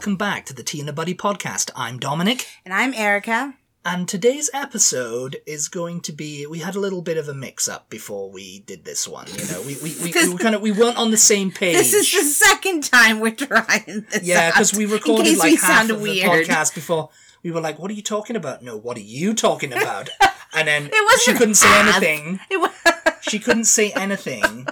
[0.00, 1.70] welcome back to the Tea and a Buddy podcast.
[1.76, 3.52] I'm Dominic, And I'm Erica.
[3.84, 6.46] and today's episode is going to be.
[6.46, 9.26] We had a little bit of a mix-up before we did this one.
[9.36, 11.76] You know, we we, we, we kind of we weren't on the same page.
[11.80, 14.22] This is the second time we're trying this.
[14.22, 16.46] yeah, because we recorded like we half of weird.
[16.46, 17.10] the podcast before.
[17.42, 20.08] We were like, "What are you talking about?" No, what are you talking about?
[20.52, 22.40] And then It wasn't she couldn't say anything.
[22.50, 22.72] It wa-
[23.20, 24.66] She couldn't say anything.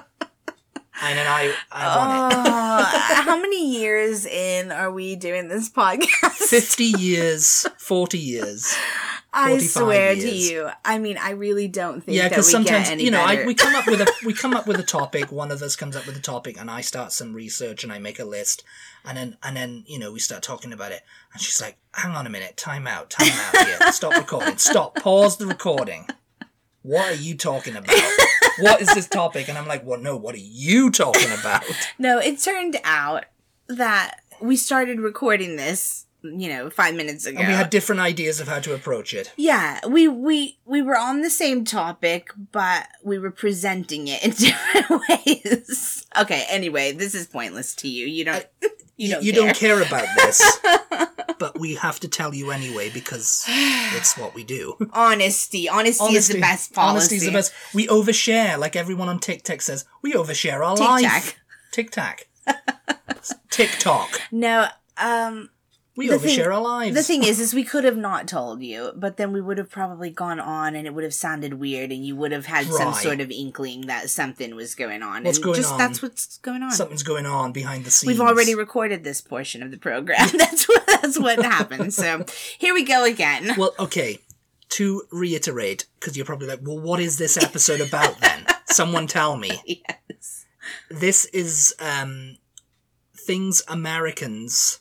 [1.00, 2.36] And then I, I won it.
[2.48, 6.32] Oh, how many years in are we doing this podcast?
[6.32, 8.74] 50 years, 40 years.
[9.32, 10.70] I 45 swear to you.
[10.84, 13.22] I mean, I really don't think Yeah, because sometimes you know.
[13.22, 15.30] I, we come up with a we come up with a topic.
[15.30, 17.98] One of us comes up with a topic, and I start some research, and I
[17.98, 18.64] make a list,
[19.04, 22.16] and then and then you know we start talking about it, and she's like, "Hang
[22.16, 26.08] on a minute, time out, time out here, stop recording, stop, pause the recording.
[26.88, 27.94] What are you talking about?
[28.60, 31.64] What is this topic?" And I'm like, "Well, no, what are you talking about?"
[31.98, 33.26] No, it turned out
[33.68, 37.38] that we started recording this, you know, five minutes ago.
[37.40, 39.32] And we had different ideas of how to approach it.
[39.36, 44.30] Yeah, we we we were on the same topic, but we were presenting it in
[44.46, 46.06] different ways.
[46.18, 48.06] Okay, anyway, this is pointless to you.
[48.06, 48.46] You don't
[48.98, 49.42] you don't you care.
[49.42, 50.58] don't care about this,
[51.38, 54.76] but we have to tell you anyway because it's what we do.
[54.92, 55.68] Honesty.
[55.68, 56.90] Honesty, is the best policy.
[56.90, 57.52] Honesty is the best.
[57.72, 59.84] We overshare, like everyone on TikTok says.
[60.02, 61.38] We overshare our life.
[61.70, 62.56] TikTok, Tac.
[63.50, 64.20] TikTok.
[64.32, 65.50] No, um
[65.98, 66.94] We The overshare thing- our lives.
[66.94, 69.68] the thing is is we could have not told you, but then we would have
[69.68, 72.94] probably gone on and it would have sounded weird and you would have had some
[72.94, 75.24] sort of inkling that something was going on.
[75.24, 75.78] What's and going just on?
[75.78, 76.70] that's what's going on.
[76.70, 78.06] something's going on behind the scenes.
[78.06, 80.28] We've already recorded this portion of the program.
[80.38, 81.92] That's what that's what happened.
[81.92, 82.24] So
[82.58, 83.54] here we go again.
[83.58, 84.20] Well, okay.
[84.70, 88.46] To reiterate, because you're probably like, well, what is this episode about then?
[88.66, 89.50] Someone tell me.
[89.66, 90.46] Yes.
[90.90, 92.36] This is um,
[93.16, 94.78] things Americans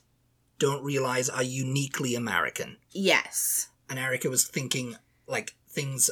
[0.59, 2.77] don't realize are uniquely American.
[2.91, 3.67] Yes.
[3.89, 4.95] and Erica was thinking
[5.27, 6.09] like things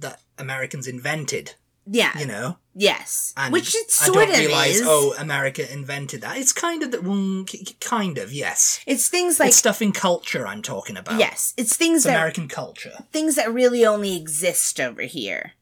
[0.00, 1.54] that Americans invented,
[1.86, 2.18] Yeah.
[2.18, 2.58] you know.
[2.74, 3.32] Yes.
[3.36, 4.82] And Which it I sort don't of realize, is.
[4.84, 6.38] oh, America invented that.
[6.38, 8.80] It's kind of the, mm, k- k- kind of yes.
[8.86, 11.20] It's things like it's stuff in culture I'm talking about.
[11.20, 13.04] yes, it's things it's that American culture.
[13.12, 15.52] things that really only exist over here.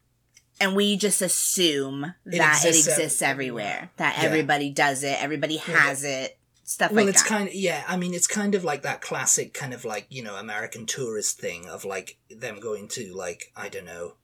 [0.61, 3.91] And we just assume that it exists exists, ev- everywhere.
[3.99, 4.25] That Yeah.
[4.25, 6.39] everybody does it, everybody has it,
[6.73, 7.29] stuff Well, like it's that.
[7.29, 7.85] kind of yeah.
[7.87, 11.39] I mean, it's kind of like that classic kind of like you know American tourist
[11.41, 14.15] thing of like them going to like I don't know,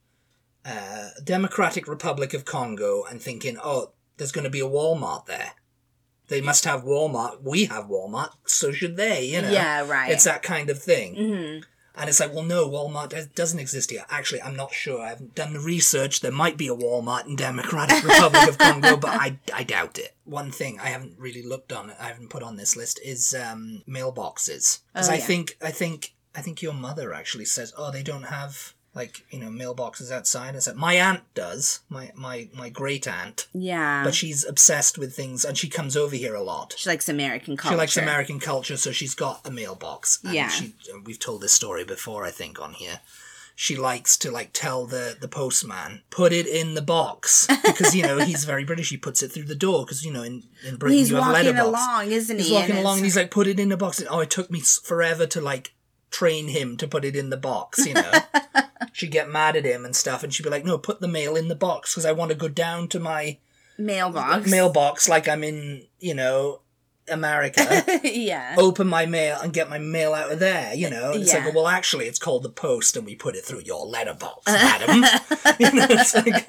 [0.65, 5.53] uh, Democratic Republic of Congo and thinking, oh, there's going to be a Walmart there.
[6.29, 7.43] They must have Walmart.
[7.43, 9.25] We have Walmart, so should they.
[9.27, 9.51] You know.
[9.51, 10.11] Yeah, right.
[10.11, 11.15] It's that kind of thing.
[11.15, 11.59] hmm
[11.99, 14.07] And it's like, well, no, Walmart does- doesn't exist here.
[14.09, 15.03] Actually, I'm not sure.
[15.03, 16.21] I haven't done the research.
[16.21, 20.15] There might be a Walmart in Democratic Republic of Congo, but I, I doubt it.
[20.25, 23.83] One thing I haven't really looked on, I haven't put on this list, is um,
[23.89, 24.81] mailboxes.
[24.93, 28.25] Because Oh, I think, I think, I think your mother actually says, oh, they don't
[28.25, 30.57] have like you know mailboxes outside.
[30.57, 34.03] I said my aunt does, my my my great aunt, Yeah.
[34.05, 36.75] but she's obsessed with things, and she comes over here a lot.
[36.77, 37.75] she likes American culture.
[37.75, 40.19] She likes American culture, so she's got a mailbox.
[40.25, 40.49] And Yeah.
[40.49, 40.75] She,
[41.07, 43.01] we've told this story before, I think, on here.
[43.61, 48.03] She likes to like tell the the postman put it in the box because you
[48.05, 48.91] know he's very British.
[48.91, 51.25] He puts it through the door because you know in in Britain He's you have
[51.25, 51.69] a walking letterbox.
[51.69, 52.43] along, isn't he?
[52.45, 54.01] He's walking And along and he's like put it in the box.
[54.09, 55.67] Oh, it took me forever to like
[56.19, 57.85] train him to put it in the box.
[57.85, 58.13] You know.
[58.99, 61.37] She'd get mad at him and stuff, and she'd be like, "No, put the mail
[61.37, 63.39] in the box because I want to go down to my
[63.79, 64.51] mailbox.
[64.51, 66.63] mailbox like I'm in, you know,
[67.09, 68.57] America." yeah.
[68.59, 71.13] open my mail and get my mail out of there, you know.
[71.13, 71.45] And It's Yeah.
[71.45, 74.97] like, well, actually, it's called the post, and we put it through your letterbox, madam.
[75.61, 76.49] you know, it's like,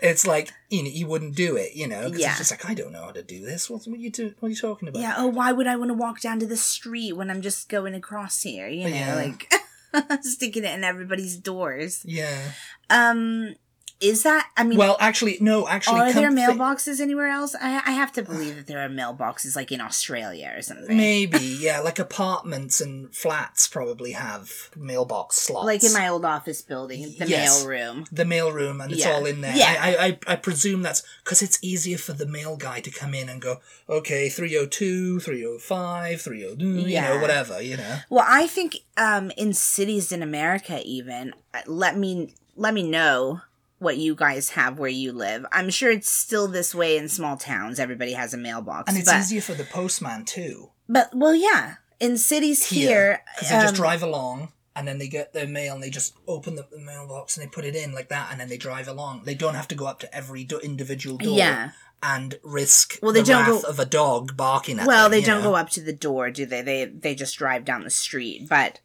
[0.00, 2.28] it's like, you know, you wouldn't do it, you know, because Yeah.
[2.30, 3.68] it's just like, I don't know how to do this.
[3.68, 4.32] What, what are you do?
[4.38, 5.02] What are you talking about?
[5.02, 5.14] Yeah.
[5.16, 7.96] Oh, why would I want to walk down to the street when I'm just going
[7.96, 8.68] across here?
[8.68, 9.14] You know, Yeah.
[9.16, 9.52] like
[10.22, 12.02] sticking it in everybody's doors.
[12.04, 12.52] Yeah.
[12.88, 13.54] Um,
[14.00, 14.48] is that?
[14.56, 15.68] I mean, Well, actually, no.
[15.68, 17.54] Actually, are there mailboxes anywhere else?
[17.60, 20.96] I I have to believe that there are mailboxes like in Australia or something.
[20.96, 25.66] Maybe, yeah, like apartments and flats probably have mailbox slots.
[25.66, 27.60] Like in my old office building, the Yes.
[27.60, 28.06] mail room.
[28.10, 29.12] the mail room and it's Yeah.
[29.12, 29.54] all in there.
[29.54, 29.76] Yeah.
[29.78, 33.28] I, I, I presume that's because it's easier for the mail guy to come in
[33.28, 37.20] and go, okay, 302, 305, 302, you know, Yeah.
[37.20, 37.98] whatever, you know.
[38.08, 43.40] Well, I think um, in cities in America, even uh, let me let me know
[43.80, 45.44] what you guys have where you live.
[45.50, 47.80] I'm sure it's still this way in small towns.
[47.80, 50.70] Everybody has a mailbox, And it's but easier for the postman too.
[50.88, 55.08] but well, yeah, in cities here, Because they just um, drive along and then they
[55.08, 57.92] get their mail and they just open the, the mailbox and they put it in
[57.92, 59.22] like that and then they drive along.
[59.24, 61.70] They don't have to go up to every do- individual door Yeah.
[62.02, 65.12] and risk Well, they the don't wrath go- of a dog barking at well them.
[65.12, 65.50] they don't know?
[65.50, 68.78] go up to the door do they they they just drive down the street but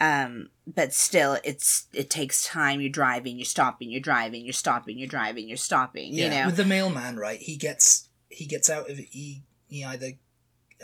[0.00, 4.98] um but still it's it takes time you're driving you're stopping you're driving you're stopping
[4.98, 7.38] you're driving you're stopping you know with the mailman, right?
[7.40, 10.12] He gets he gets out of he he either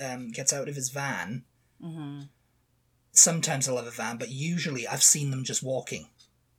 [0.03, 1.44] um, gets out of his van.
[1.81, 2.20] hmm
[3.14, 6.09] Sometimes they'll have a van, but usually I've seen them just walking.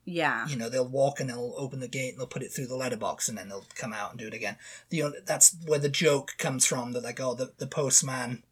[0.06, 2.68] yeah You know, they'll walk and they'll open the gate and they'll put it through
[2.68, 4.58] the letterbox and then they'll come out and do it again.
[4.90, 6.92] The that's where the joke comes from.
[6.92, 8.44] That like, oh, the the postman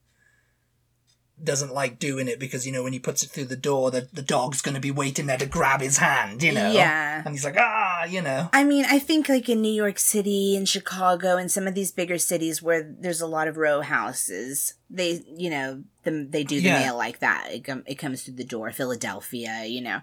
[1.43, 4.07] doesn't like doing it because you know when he puts it through the door, the
[4.13, 6.43] the dog's going to be waiting there to grab his hand.
[6.43, 7.21] You know, Yeah.
[7.25, 8.49] and he's like, ah, you know.
[8.53, 11.91] I mean, I think like in New York City and Chicago and some of these
[11.91, 16.59] bigger cities where there's a lot of row houses, they, you know, the, they do
[16.61, 16.79] the Yeah.
[16.79, 17.49] mail like that.
[17.51, 18.71] It, com- it comes through the door.
[18.71, 20.01] Philadelphia, you know.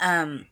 [0.00, 0.46] Um,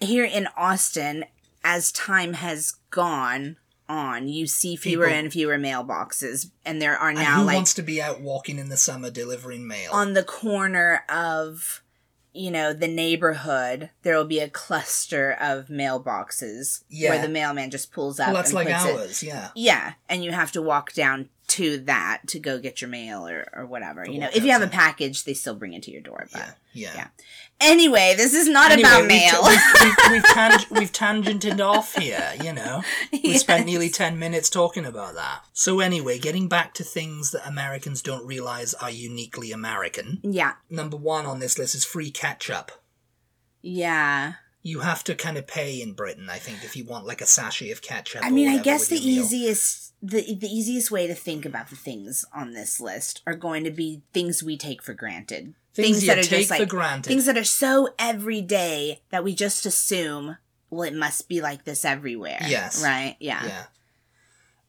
[0.00, 1.24] here in Austin,
[1.64, 3.56] as time has gone
[3.88, 7.54] on, you see fewer People- and fewer mailboxes, and there are And now who like
[7.56, 9.92] wants to be out walking in the summer delivering mail?
[9.92, 11.82] on the corner of
[12.32, 17.10] you know the neighborhood there will be a cluster of mailboxes Yeah.
[17.10, 19.48] where the mailman just pulls up well, that's and like puts it- ours, yeah.
[19.54, 23.46] yeah and you have to walk down to that to go get your mail or,
[23.54, 26.00] or whatever you know if you have a package they still bring it to your
[26.00, 26.92] door but Yeah, yeah.
[26.96, 27.06] Yeah.
[27.60, 31.94] anyway this is not Anyway, about we've, mail we've, we've, we've, tang- we've tangented off
[31.94, 32.82] here, you know.
[33.12, 35.42] We spent nearly 10 minutes talking about that.
[35.52, 40.18] So, anyway, getting back to things that Americans don't realize are uniquely American.
[40.22, 42.72] yeah Number one on this list is free ketchup.
[43.62, 44.34] yeah
[44.66, 47.26] You have to kind of pay in Britain, I think, if you want like a
[47.26, 48.24] sachet of ketchup.
[48.24, 49.04] I mean, I guess the meal.
[49.04, 53.64] easiest the the easiest way to think about the things on this list are going
[53.64, 55.54] to be things we take for granted.
[55.74, 57.08] things, you that are take just for like granted.
[57.08, 60.36] things that are so everyday that we just assume,
[60.70, 62.38] well, it must be like this everywhere.
[62.46, 62.82] Yes.
[62.82, 63.16] Right?
[63.20, 63.64] Yeah.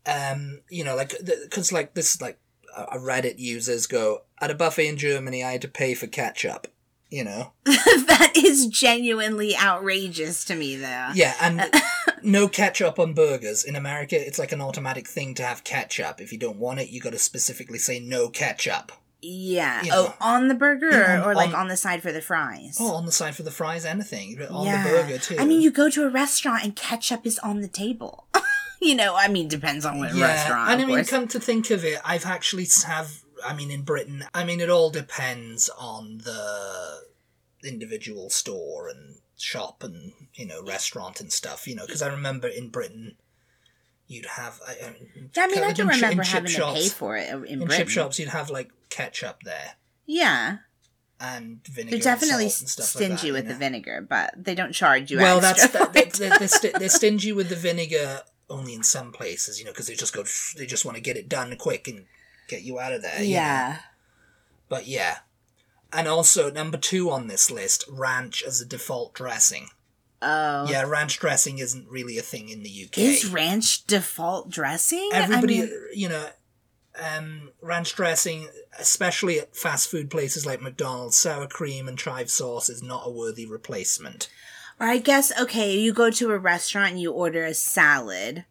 [0.06, 0.32] yeah.
[0.32, 2.40] Um, you know, like because like this, like
[2.76, 6.68] uh, Reddit users go at a buffet in Germany, I had to pay for ketchup.
[7.10, 11.10] You know, that is genuinely outrageous to me though.
[11.14, 11.62] yeah, and
[12.22, 14.16] no ketchup on burgers in America.
[14.20, 16.20] It's like an automatic thing to have ketchup.
[16.20, 18.92] If you don't want it, you got to specifically say no ketchup.
[19.22, 19.84] Yeah.
[19.84, 20.14] You oh, know.
[20.22, 22.78] on the burger Yeah, or, on- or like on- on the side for the fries.
[22.80, 24.84] Oh, on the side for the fries, anything on Yeah.
[24.84, 25.38] the burger too.
[25.40, 28.28] I mean, you go to a restaurant and ketchup is on the table.
[28.82, 30.70] you know, I mean, depends on what restaurant.
[30.72, 31.10] And I mean, course.
[31.10, 33.24] come to think of it, I've actually have.
[33.46, 37.02] I mean, in Britain, I mean, it all depends on the
[37.64, 41.68] individual store and shop and you know restaurant and stuff.
[41.68, 43.16] You know, because I remember in Britain,
[44.08, 44.60] you'd have.
[44.68, 47.46] I, I mean, Yeah, I mean, I can remember having to pay for it in,
[47.46, 47.78] In Britain.
[47.78, 49.74] chip shops, you'd have like ketchup there
[50.06, 50.58] Yeah,
[51.20, 51.90] and vinegar.
[51.92, 54.72] they're and definitely and stuff stingy like that, with you the vinegar, but they don't
[54.74, 55.18] charge you.
[55.18, 59.12] Well, that's extra the, they, they're, sti- they're stingy with the vinegar only in some
[59.12, 60.24] places, you know, because they just go,
[60.58, 62.06] they just want to get it done quick and
[62.48, 63.22] get you out of there.
[63.22, 63.40] you know.
[63.42, 63.78] yeah.
[64.70, 65.20] But yeah.
[65.94, 69.68] And also, number two on this list, ranch as a default dressing.
[70.22, 72.98] Oh, Yeah, ranch dressing isn't really a thing in the UK.
[72.98, 75.10] Is ranch default dressing?
[75.14, 76.28] I Everybody, mean, you know,
[77.00, 78.48] um, ranch dressing,
[78.80, 83.12] especially at fast food places like McDonald's, sour cream and chive sauce is not a
[83.12, 84.30] worthy replacement.
[84.80, 88.46] or I guess okay, you go to a restaurant and you order a salad.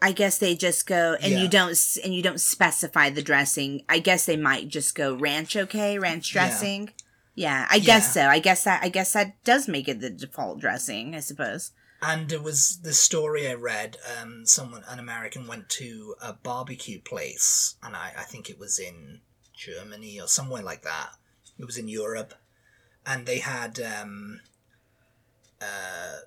[0.00, 1.42] I guess they just go and Yeah.
[1.42, 3.84] you don't and you don't specify the dressing.
[3.88, 6.92] I guess they might just go ranch okay, ranch dressing.
[7.34, 8.24] Yeah, I guess Yeah.
[8.24, 8.28] so.
[8.28, 11.72] I guess that I guess that does make it the default dressing, I suppose.
[12.00, 13.96] And it was the story I read.
[14.20, 18.78] Um, someone, an American, went to a barbecue place, and I, I think it was
[18.78, 19.20] in
[19.56, 21.10] Germany or somewhere like that.
[21.58, 22.34] It was in Europe,
[23.04, 24.42] and they had um,
[25.60, 26.18] uh,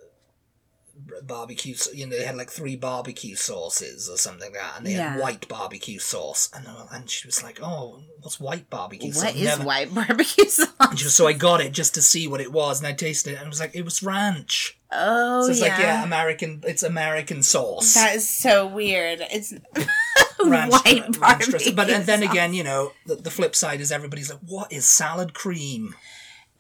[1.24, 1.76] barbecue.
[1.94, 5.12] You know, they had like three barbecue sauces or something like that, and they Yeah.
[5.14, 6.50] had white barbecue sauce.
[6.54, 9.94] And uh, and she was like, "Oh, what's white barbecue sauce?" What is Never- white
[9.96, 10.68] barbecue sauce?
[10.92, 13.38] Was- so I got it just to see what it was, and I tasted it,
[13.38, 14.78] and it was like it was ranch.
[14.92, 15.68] Oh So it's yeah.
[15.68, 16.64] like yeah, American.
[16.68, 17.94] It's American sauce.
[17.94, 19.22] That is so weird.
[19.32, 19.54] It's
[20.44, 21.76] ranch, white ranch dressing.
[21.76, 24.86] But and then again, you know, the, the flip side is everybody's like, "What is
[24.86, 25.96] salad cream?"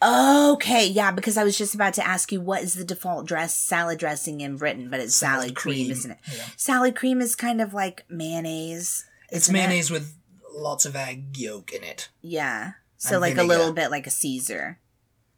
[0.03, 3.55] Okay, yeah, because I was just about to ask you what is the default dress
[3.55, 6.17] salad dressing in Britain, but it's salad, Salad cream, cream, isn't it?
[6.36, 6.43] yeah.
[6.58, 9.05] Salad cream is kind of like mayonnaise.
[9.29, 9.60] It's isn't it?
[9.60, 10.15] mayonnaise with
[10.53, 12.10] lots of egg yolk in it.
[12.22, 12.72] Yeah.
[12.98, 14.79] So And like a little bit like a Caesar.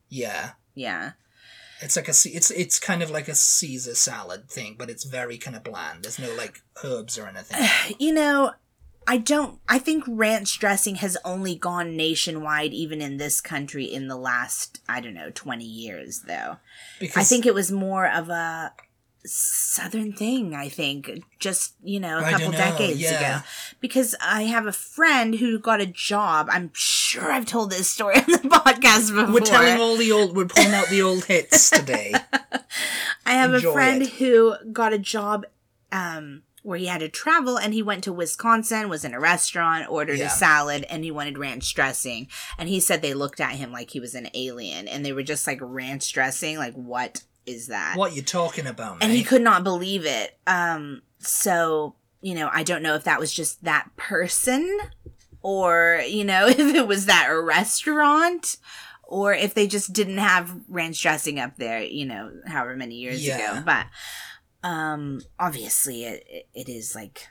[0.10, 1.12] Yeah, Yeah.
[1.82, 5.38] it's like a it's it's kind of like a Caesar salad thing, but it's very
[5.38, 6.04] kind of bland.
[6.04, 7.68] There's no like herbs or anything.
[8.00, 8.52] You know,
[9.08, 14.08] I don't I think ranch dressing has only gone nationwide even in this country in
[14.08, 16.58] the last, I don't know, 20 years though.
[17.00, 18.74] Because I think it was more of a
[19.26, 23.38] southern thing i think just you know a I couple know, decades yeah.
[23.38, 23.46] ago
[23.80, 28.16] because i have a friend who got a job i'm sure i've told this story
[28.18, 30.36] on the podcast before We're telling all the old.
[30.36, 32.14] We're pulling out the old hits today.
[33.26, 34.10] i have enjoy a friend it.
[34.10, 35.46] who got a job
[35.92, 39.86] um where he had to travel and he went to wisconsin was in a restaurant
[39.90, 40.28] ordered Yeah.
[40.28, 42.28] a salad and he wanted ranch dressing
[42.58, 45.24] and he said they looked at him like he was an alien and they were
[45.24, 49.06] just like ranch dressing like what is that what you talking about, mate?
[49.06, 50.38] and he could not believe it.
[50.48, 54.80] Um, so you know, I don't know if that was just that person,
[55.42, 58.56] or you know, if it was that restaurant,
[59.04, 61.82] or if they just didn't have ranch dressing up there.
[61.84, 63.58] You know, however many years Yeah.
[63.58, 63.64] ago.
[63.66, 63.88] But
[64.64, 67.28] um, obviously, it, it is like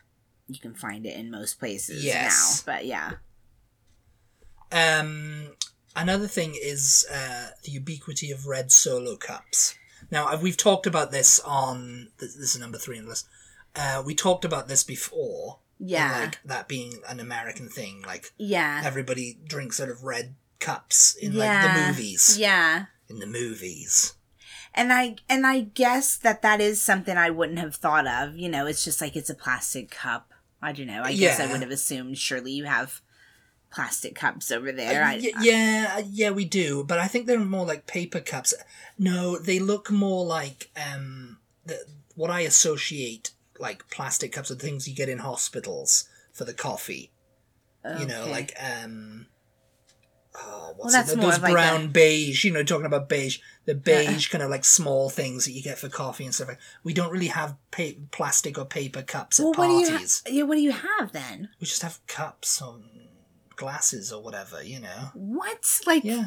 [0.49, 2.63] you can find it in most places Yes.
[2.67, 2.73] now.
[2.75, 3.13] But yeah,
[4.71, 5.53] Um,
[5.95, 9.75] another thing is uh, the ubiquity of red solo cups.
[10.11, 13.29] Now, we've talked about this on this, is number three on the list.
[13.75, 15.59] Uh, we talked about this before.
[15.79, 18.03] yeah, like that being an American thing.
[18.07, 22.37] Like yeah, everybody drinks out of red cups in like the movies.
[22.39, 22.87] yeah.
[23.09, 24.15] In the movies.
[24.75, 28.37] And I and I guess that that is something I wouldn't have thought of.
[28.37, 30.33] You know, it's just like it's a plastic cup.
[30.63, 31.03] I don't know.
[31.03, 33.01] I guess I would have assumed surely you have
[33.71, 35.03] plastic cups over there.
[35.03, 38.21] Uh, I, y- yeah, uh, yeah, we do, but I think they're more like paper
[38.21, 38.55] cups.
[38.99, 41.79] No, they look more like um the,
[42.15, 47.11] what I associate like plastic cups are things you get in hospitals for the coffee.
[47.85, 49.27] You know, like um.
[50.35, 51.21] Oh, what's that's it?
[51.21, 54.65] Those of like brown beige, you know, talking about beige, the beige kind of like
[54.65, 56.49] small things that you get for coffee and stuff.
[56.49, 59.85] Like we don't really have pa- plastic or paper cups at well, what do you
[59.87, 60.23] ha- parties.
[60.29, 60.43] yeah?
[60.45, 61.51] What do you have then?
[61.61, 62.79] we just have cups or
[63.57, 65.11] glasses or whatever, you know.
[65.15, 66.27] What like Yeah.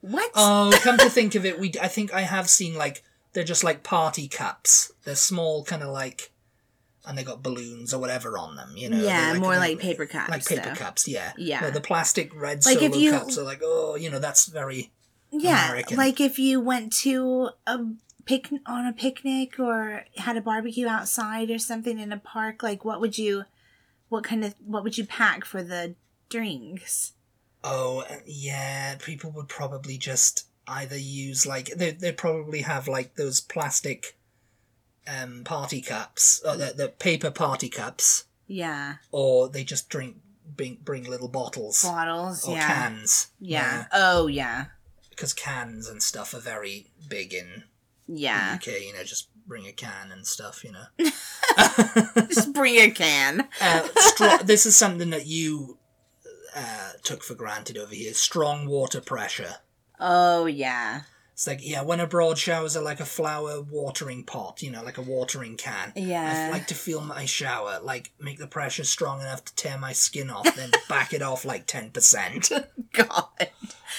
[0.00, 0.30] what?
[0.34, 3.62] Oh, come to think of it, we I think I have seen like they're just
[3.64, 4.90] like party cups.
[5.04, 6.32] They're small, kind of like,
[7.06, 8.74] and they got balloons or whatever on them.
[8.76, 10.30] You know, yeah, They're more like paper cups.
[10.30, 11.06] like paper cups.
[11.08, 11.60] Yeah, Yeah.
[11.60, 14.92] No, the plastic red Like solo you- cups are like, oh, you know, that's very.
[15.30, 15.96] Yeah, American.
[15.96, 17.80] like if you went to a
[18.24, 22.84] pic on a picnic or had a barbecue outside or something in a park, like
[22.84, 23.44] what would you,
[24.08, 25.94] what kind of what would you pack for the
[26.28, 27.12] drinks?
[27.64, 28.94] Oh, uh, yeah.
[28.96, 34.16] People would probably just either use like they they probably have like those plastic,
[35.06, 40.16] um, party cups, or the the paper party cups, Yeah, or they just drink
[40.56, 42.44] bring bring little bottles bottles.
[42.48, 43.28] or yeah, cans.
[43.40, 43.86] yeah.
[43.92, 44.66] Oh yeah,
[45.10, 47.64] because cans and stuff are very big in
[48.06, 48.56] yeah.
[48.56, 48.80] the UK.
[48.82, 50.64] You know, just bring a can and stuff.
[50.64, 51.10] You know,
[52.28, 53.48] Just bring a can.
[53.60, 55.78] uh, this is something that you
[56.54, 58.12] uh, took for granted over here.
[58.14, 59.56] Strong water pressure.
[59.98, 61.02] Oh yeah,
[61.36, 64.62] It's like yeah, when abroad showers are like a flower watering pot.
[64.62, 65.92] You know, like a watering can.
[65.94, 66.46] yeah.
[66.48, 69.92] I like to feel my shower, like make the pressure strong enough to tear my
[69.92, 72.50] skin off, then back it off like ten percent.
[72.94, 73.26] God,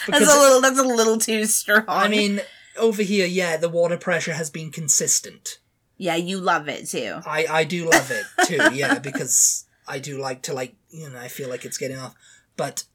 [0.07, 0.61] that's a little.
[0.61, 1.85] That's a little too strong.
[1.87, 2.41] I mean,
[2.75, 5.59] over here, yeah, the water pressure has been consistent.
[5.97, 7.19] yeah, you love it too.
[7.23, 11.19] I I do love it too, yeah, because I do like to like you know
[11.19, 12.15] I feel like it's getting off,
[12.55, 12.85] but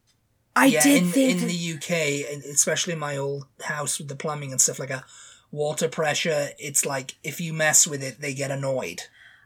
[0.54, 4.16] I yeah, did in think in the UK, and especially my old house with the
[4.16, 5.04] plumbing and stuff like that,
[5.50, 6.50] water pressure.
[6.58, 9.02] It's like if you mess with it, they get annoyed.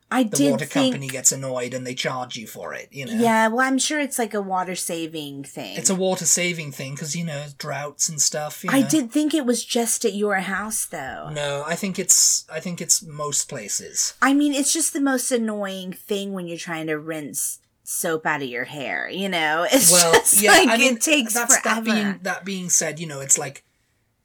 [0.09, 0.93] I The did water think.
[0.93, 2.89] company gets annoyed and they charge you for it.
[2.93, 5.77] You know, Yeah, well, I'm sure it's like a water saving thing.
[5.77, 8.63] it's a water saving thing because you know droughts and stuff.
[8.63, 8.77] You know?
[8.77, 11.31] I did think it was just at your house, though.
[11.33, 14.15] No, I think it's I think it's most places.
[14.23, 18.43] I mean, it's just the most annoying thing when you're trying to rinse soap out
[18.43, 19.09] of your hair.
[19.09, 21.61] You know, it's well, just yeah, like I mean, it takes forever.
[21.65, 23.65] That being, that being said, you know, it's like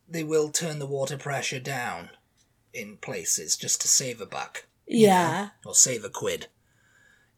[0.07, 2.09] they will turn the water pressure down
[2.73, 4.65] in places just to save a buck.
[4.87, 5.49] Yeah.
[5.63, 6.47] know, or save a quid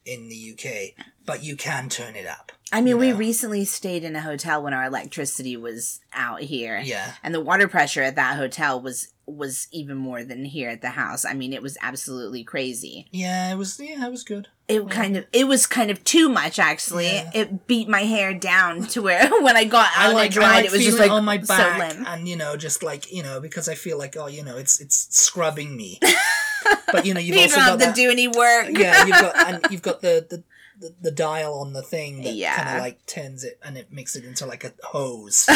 [0.05, 2.51] in the UK, but you can turn it up.
[2.71, 6.81] I mean, you we recently stayed in a hotel when our electricity was out here.
[6.83, 7.13] Yeah.
[7.21, 10.89] And the water pressure at that hotel was was even more than here at the
[10.89, 11.23] house.
[11.23, 13.07] I mean, it was absolutely crazy.
[13.11, 14.47] Yeah, it was yeah, it was good.
[14.67, 17.07] It kind of it was kind of too much actually.
[17.07, 17.31] Yeah.
[17.33, 20.55] It beat my hair down to where when I got I like, and dried, I
[20.55, 22.07] like it was just like on my so back limp.
[22.07, 24.79] and you know just like you know because I feel like oh you know it's
[24.81, 25.99] it's scrubbing me,
[26.91, 28.69] but you know you've You also got to that, do any work.
[28.71, 30.43] yeah you've got and you've got the the,
[30.79, 34.15] the, the dial on the thing that kind of like turns it and it makes
[34.15, 35.47] it into like a hose.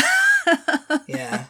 [1.07, 1.45] yeah,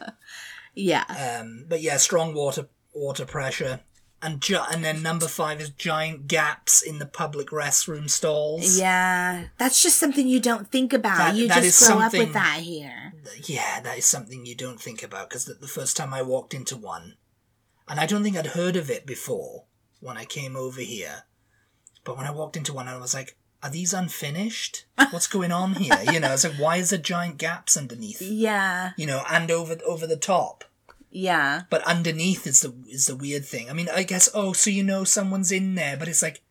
[0.74, 1.38] yeah.
[1.40, 3.80] um, but yeah, strong water water pressure.
[4.20, 8.76] And, gi- and then number five is giant gaps in the public restroom stalls.
[8.76, 9.44] Yeah.
[9.58, 11.18] That's just something you don't think about.
[11.18, 13.12] That- you that just grow up with that here.
[13.44, 16.52] Yeah, that is something you don't think about because the, the first time I walked
[16.52, 17.14] into one,
[17.88, 19.64] and I don't think I'd heard of it before,
[20.00, 21.24] when I came over here.
[22.04, 24.84] But when I walked into one, I was like, "Are these unfinished?
[25.10, 28.22] What's going on here?" You know, it's like, why is there giant gaps underneath?
[28.22, 28.92] Yeah.
[28.96, 30.64] You know, and over over the top.
[31.10, 31.62] Yeah.
[31.70, 33.68] But underneath is the is the weird thing.
[33.70, 36.42] I mean, I guess oh, so you know someone's in there, but it's like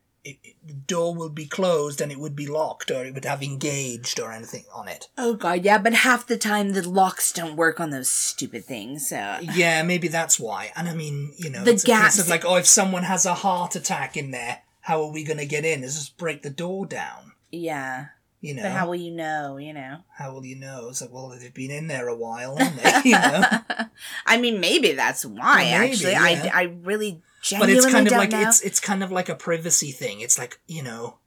[0.44, 3.42] it, the door would be closed and it would be locked, or it would have
[3.44, 5.08] engaged or anything on it.
[5.18, 9.08] Oh god, yeah, but half the time the locks don't work on those stupid things.
[9.10, 10.72] So Yeah, maybe that's why.
[10.76, 13.04] And I mean, you know, The it's a case gaps- of like, oh, if someone
[13.04, 15.84] has a heart attack in there, how are we going to get in?
[15.84, 17.34] Is just break the door down?
[17.52, 18.08] yeah.
[18.40, 19.98] You know, But how will you know, you know?
[20.16, 20.90] how will you know?
[20.90, 23.10] It's like, well, they've been in there a while, haven't they?
[23.10, 23.42] You know,
[24.28, 25.64] I mean, maybe that's why.
[25.64, 26.52] Well, maybe, actually, yeah.
[26.54, 27.24] I, I really
[27.60, 28.42] but it's kind of like know.
[28.48, 30.22] it's it's kind of like a privacy thing.
[30.22, 31.18] It's like you know,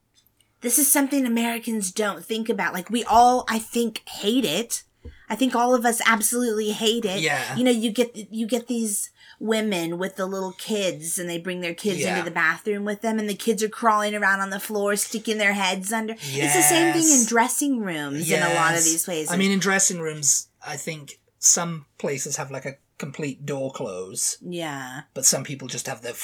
[0.60, 2.74] This is something Americans don't think about.
[2.74, 4.82] Like we all, I think, hate it.
[5.30, 7.20] I think all of us absolutely hate it.
[7.20, 7.56] Yeah.
[7.56, 11.60] You know, you get you get these women with the little kids, and they bring
[11.60, 12.10] their kids Yeah.
[12.18, 15.38] into the bathroom with them, and the kids are crawling around on the floor, sticking
[15.38, 16.14] their heads under.
[16.18, 19.32] It's the same thing in dressing rooms in a lot of these places.
[19.32, 24.38] I mean, in dressing rooms, I think some places have like a complete door close,
[24.40, 26.16] yeah, but some people just have the,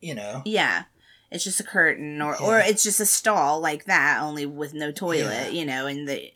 [0.00, 0.84] you know, yeah.
[1.30, 4.92] It's just a curtain, or or it's just a stall like that, only with no
[4.92, 5.46] toilet.
[5.46, 5.48] Yeah.
[5.48, 6.30] You know, and the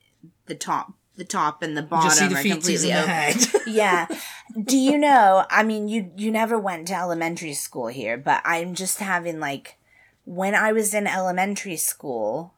[0.46, 3.34] the top, the top and the bottom the are completely open.
[3.66, 4.06] yeah.
[4.64, 5.44] Do you know?
[5.50, 9.76] I mean, you you never went to elementary school here, but I'm just having like
[10.24, 12.54] when I was in elementary school,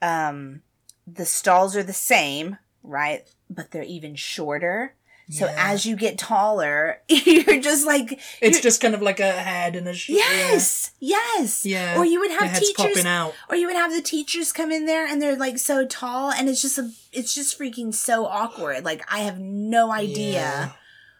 [0.00, 0.62] um,
[1.06, 3.28] the stalls are the same, right?
[3.48, 4.94] But they're even shorter.
[5.30, 5.54] So Yeah.
[5.58, 9.86] as you get taller, you're just like It's just kind of like a head and
[9.88, 11.64] a sh- yes, yes.
[11.64, 11.96] Yeah.
[11.98, 13.34] Or you would have teachers popping out.
[13.48, 16.48] or you would have the teachers come in there and they're like so tall and
[16.48, 18.84] it's just a it's just freaking so awkward.
[18.84, 20.70] Like I have no idea Yeah.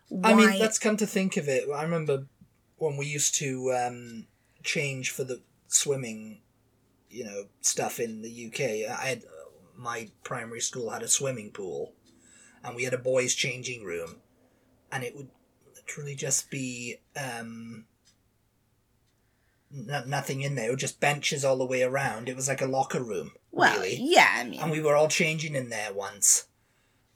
[0.08, 1.64] why I mean, let's come to think of it.
[1.74, 2.26] I remember
[2.78, 4.26] when we used to um,
[4.64, 6.40] change for the swimming,
[7.10, 8.90] you know, stuff in the UK.
[8.90, 9.22] I had
[9.76, 11.92] my primary school had a swimming pool,
[12.64, 14.16] and we had a boys' changing room,
[14.92, 15.28] and it would
[15.74, 17.86] literally just be um,
[19.70, 20.68] no, nothing in there.
[20.68, 22.28] It was just benches all the way around.
[22.28, 25.08] It was like a locker room, Well, really yeah, I mean, and we were all
[25.08, 26.46] changing in there once.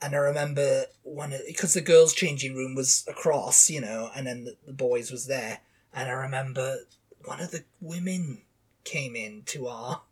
[0.00, 4.44] And I remember one because the girls' changing room was across, you know, and then
[4.44, 5.60] the, the boys was there.
[5.94, 6.80] And I remember
[7.24, 8.42] one of the women
[8.84, 10.02] came in to our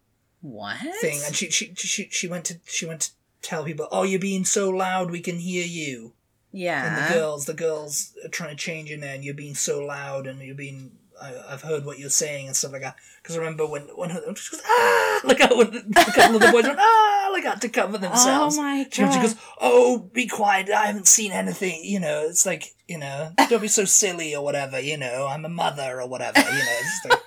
[0.41, 0.79] what?
[1.01, 3.11] thing, and she she she she went to she went to
[3.43, 6.15] tell people, "Oh, you're being so loud, we can hear you."
[6.53, 9.55] yeah, And the girls, the girls are trying to change in there, and you're being
[9.55, 10.93] so loud, and you're being.
[11.21, 12.97] I, I've heard what you're saying and stuff like that.
[13.23, 16.43] Because I remember when when her, she goes ah, like how when a couple of
[16.43, 18.59] the boys went ah, like had to cover themselves.
[18.59, 20.71] Oh my She, she goes, oh, be quiet.
[20.71, 21.85] I haven't seen anything.
[21.85, 24.81] You know, it's like you know, don't be so silly or whatever.
[24.81, 26.41] You know, I'm a mother or whatever.
[26.41, 27.23] You know, it's like,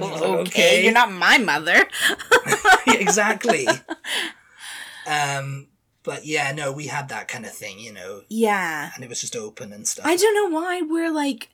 [0.00, 1.86] like, okay, you're not my mother.
[2.86, 3.68] exactly.
[5.06, 5.68] Um,
[6.02, 9.20] but yeah, no, we had that kind of thing, you know, yeah, and it was
[9.20, 10.06] just open and stuff.
[10.06, 11.48] I don't know why we're like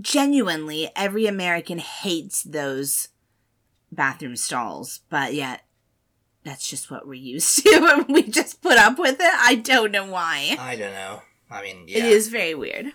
[0.00, 3.08] genuinely every American hates those
[3.90, 5.62] bathroom stalls, but yet
[6.44, 7.70] that's just what we're used to,
[8.06, 9.34] and we just put up with it.
[9.34, 10.56] I don't know why.
[10.58, 11.22] I don't know.
[11.50, 11.98] I mean, yeah.
[11.98, 12.92] It is very weird.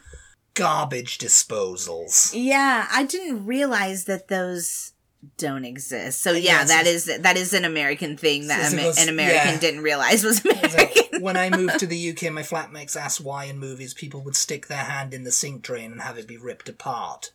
[0.53, 2.31] garbage disposals.
[2.35, 4.92] Yeah, I didn't realize that those
[5.37, 6.21] don't exist.
[6.21, 9.53] So Yeah, it's that is that is an American thing that So goes- an American
[9.53, 9.59] yeah.
[9.59, 11.21] didn't realize was American.
[11.21, 14.67] when I moved to the UK, my flatmates asked why in movies people would stick
[14.67, 17.31] their hand in the sink drain and have it be ripped apart.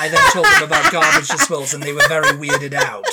[0.00, 3.06] I then told them about garbage disposals, and they were very weirded out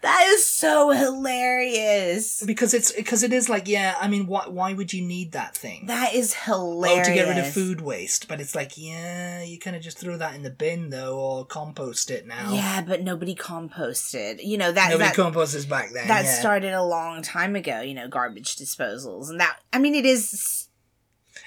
[0.00, 2.42] that is so hilarious.
[2.44, 3.96] because it's because it is like yeah.
[4.00, 5.86] I mean, why why would you need that thing?
[5.86, 7.08] That is hilarious.
[7.08, 9.98] Oh, to get rid of food waste, but it's like yeah, you kind of just
[9.98, 12.52] throw that in the bin though, or compost it now.
[12.52, 14.44] Yeah, but nobody composted.
[14.44, 16.08] You know that nobody that, composes back then.
[16.08, 16.40] that yeah.
[16.40, 17.80] started a long time ago.
[17.80, 20.68] You know, garbage disposals, and that I mean, it is.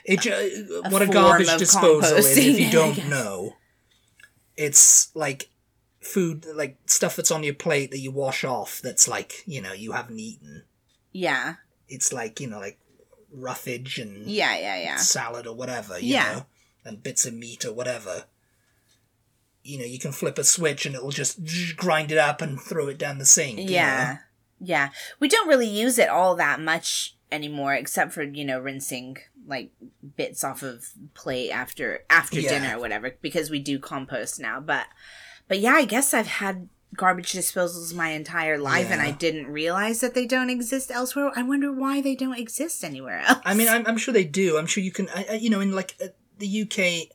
[0.04, 3.56] It A what a form garbage disposal is, if you don't know,
[4.58, 5.50] it's like
[6.02, 8.82] food, like stuff that's on your plate that you wash off.
[8.84, 10.64] That's like you know you haven't eaten.
[11.12, 11.56] Yeah,
[11.88, 12.80] It's like you know like
[13.32, 14.96] roughage and yeah, yeah, yeah.
[14.98, 16.00] salad or whatever.
[16.00, 16.32] You Yeah.
[16.34, 16.46] know,
[16.86, 18.26] and bits of meat or whatever.
[19.64, 21.40] You know, you can flip a switch and it'll just
[21.76, 23.58] grind it up and throw it down the sink.
[23.60, 24.14] you Yeah.
[24.14, 24.20] know?
[24.68, 24.90] Yeah.
[25.20, 29.72] We don't really use it all that much anymore except for, you know, rinsing like
[30.18, 32.50] bits off of plate after after Yeah.
[32.50, 34.60] dinner or whatever because we do compost now.
[34.60, 34.88] But
[35.48, 40.00] but yeah, I guess I've had garbage disposals my entire life and I didn't realize
[40.00, 41.32] that they don't exist elsewhere.
[41.36, 43.40] I wonder why they don't exist anywhere else.
[43.44, 44.58] I mean, I'm, I'm sure they do.
[44.58, 45.10] I'm sure you can.
[45.10, 46.08] I, I, you know, in like uh,
[46.38, 47.10] the UK,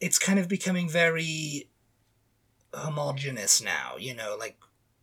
[0.00, 1.68] it's kind of becoming very
[2.72, 3.94] homogenous now.
[3.98, 4.58] You know, like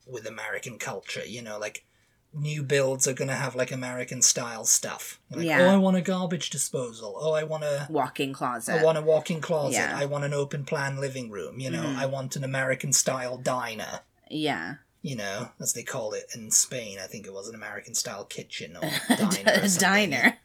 [0.06, 1.26] with American culture.
[1.26, 1.86] You know, like
[2.33, 5.19] new builds are gonna have like American style stuff.
[5.31, 5.61] Like, Yeah.
[5.61, 7.17] Oh, I want a garbage disposal.
[7.19, 7.87] Oh, I want a.
[7.89, 8.79] Walk-in closet.
[8.79, 9.73] I want a walk-in closet.
[9.77, 9.97] Yeah.
[9.97, 11.59] I want an open plan living room.
[11.59, 11.97] You know, Mhm.
[11.97, 14.01] I want an American style diner.
[14.29, 14.75] yeah.
[15.03, 16.97] You know, as they call it in Spain.
[17.01, 18.81] I think it was an American style kitchen or
[19.15, 19.63] diner.
[19.63, 20.37] or diner.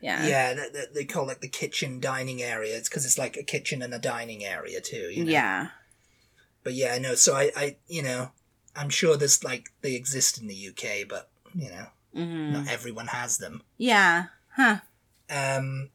[0.00, 0.26] Yeah.
[0.26, 2.76] Yeah, they, they- they call it the kitchen dining area.
[2.76, 5.10] It's because it's like a kitchen and a dining area too.
[5.10, 5.30] You know?
[5.32, 5.68] Yeah.
[6.64, 7.14] But yeah, no.
[7.14, 8.32] So I, I, you know,
[8.76, 13.08] I'm sure there's like they exist in the UK, but you know, hmm not everyone
[13.08, 13.62] has them.
[13.76, 14.26] Yeah.
[14.56, 14.78] Huh.
[15.28, 15.90] Um,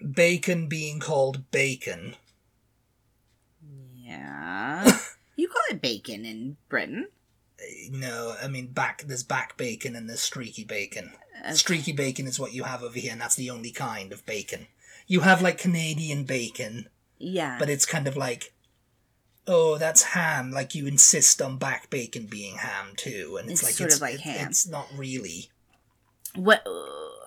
[0.00, 2.16] bacon being called bacon.
[3.94, 4.98] Yeah.
[5.36, 7.08] you call it bacon in Britain.
[7.60, 9.04] Uh, No, I mean back.
[9.06, 11.12] There's back bacon and there's streaky bacon.
[11.44, 14.24] Uh, Streaky bacon is what you have over here, and that's the only kind of
[14.26, 14.66] bacon.
[15.08, 17.56] You have like Canadian bacon, Yeah.
[17.58, 18.52] but it's kind of like,
[19.46, 20.50] oh, that's ham.
[20.50, 23.96] Like you insist on back bacon being ham too, and it's, It's like sort it's,
[23.96, 24.48] of like it's- ham.
[24.48, 25.50] It's not really.
[26.34, 26.66] what?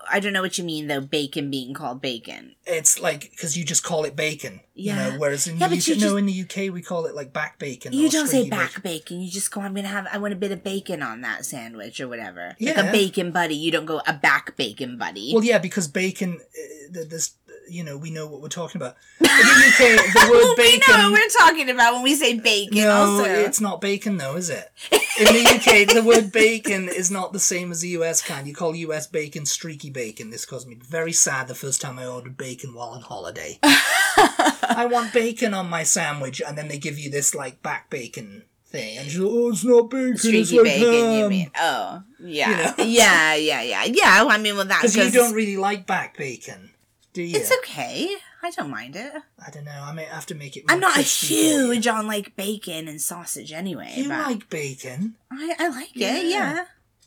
[0.08, 1.00] I don't know what you mean though.
[1.00, 2.54] Bacon being called bacon.
[2.64, 5.10] It's like because you just call it bacon, you Yeah.
[5.10, 5.18] know.
[5.18, 7.32] Whereas in Yeah, the UK, you no, just- in the UK we call it like
[7.32, 7.92] back bacon.
[7.92, 8.82] You don't say back bacon.
[8.84, 9.20] bacon.
[9.22, 9.62] You just go.
[9.62, 10.06] I'm gonna have.
[10.12, 12.50] I want a bit of bacon on that sandwich or whatever.
[12.50, 12.88] Like Yeah.
[12.88, 13.56] a bacon butty.
[13.56, 15.32] You don't go a back bacon butty.
[15.34, 16.34] Well, yeah, because bacon.
[16.40, 17.32] Uh, th- this,
[17.68, 18.96] you know, we know what we're talking about.
[19.20, 22.78] In the UK, the word we know what we're talking about when we say bacon.
[22.78, 24.70] No, also, it's not bacon though, is it?
[25.18, 28.46] In the UK, the word bacon is not the same as the US kind.
[28.46, 30.30] You call US bacon streaky bacon.
[30.30, 33.58] This caused me very sad the first time I ordered bacon while on holiday.
[33.62, 38.44] I want bacon on my sandwich, and then they give you this like back bacon
[38.66, 41.12] thing, and you're oh, it's not bacon, it's streaky like bacon.
[41.12, 41.50] You mean?
[41.58, 42.84] Oh, yeah, You know?
[42.84, 44.24] yeah, yeah, yeah, yeah.
[44.28, 46.70] I mean, well, that Because you don't really like back bacon,
[47.16, 47.38] do you?
[47.38, 48.14] It's okay.
[48.42, 49.10] I don't mind it.
[49.44, 49.82] I don't know.
[49.82, 50.64] I may have to make it.
[50.68, 51.70] I'm not a crispy for you.
[51.72, 53.92] huge on like bacon and sausage anyway.
[53.96, 55.16] You but like bacon?
[55.32, 56.16] I, I like Yeah.
[56.18, 56.26] it.
[56.26, 56.64] Yeah.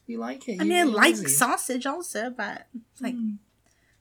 [0.07, 0.59] You like it?
[0.59, 1.27] I mean, I like lazy.
[1.27, 3.13] sausage also, but it's like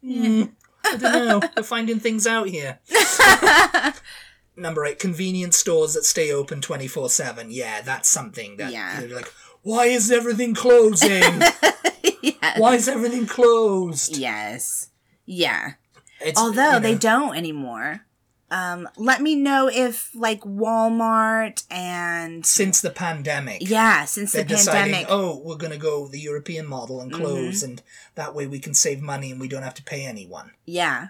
[0.03, 0.53] Mm,
[0.85, 1.41] I don't know.
[1.57, 2.79] We're finding things out here.
[4.57, 7.49] Number eight, convenience stores that stay open 24 7.
[7.51, 9.01] Yeah, that's something that Yeah.
[9.03, 9.31] you're like,
[9.63, 11.23] why is everything closing?
[12.23, 12.59] yeah.
[12.59, 14.17] why is everything closed?
[14.17, 14.89] Yes.
[15.27, 15.73] Yeah.
[16.21, 18.05] It's, Although you they don't anymore.
[18.51, 25.07] Um, let me know if like Walmart and Since the pandemic, yeah, since the pandemic.
[25.07, 25.13] Mm-hmm.
[25.13, 27.83] oh, we're going to go the European model and close, and
[28.15, 30.53] that way we can save money and we don't have to pay anyone.
[30.65, 31.09] Yeah.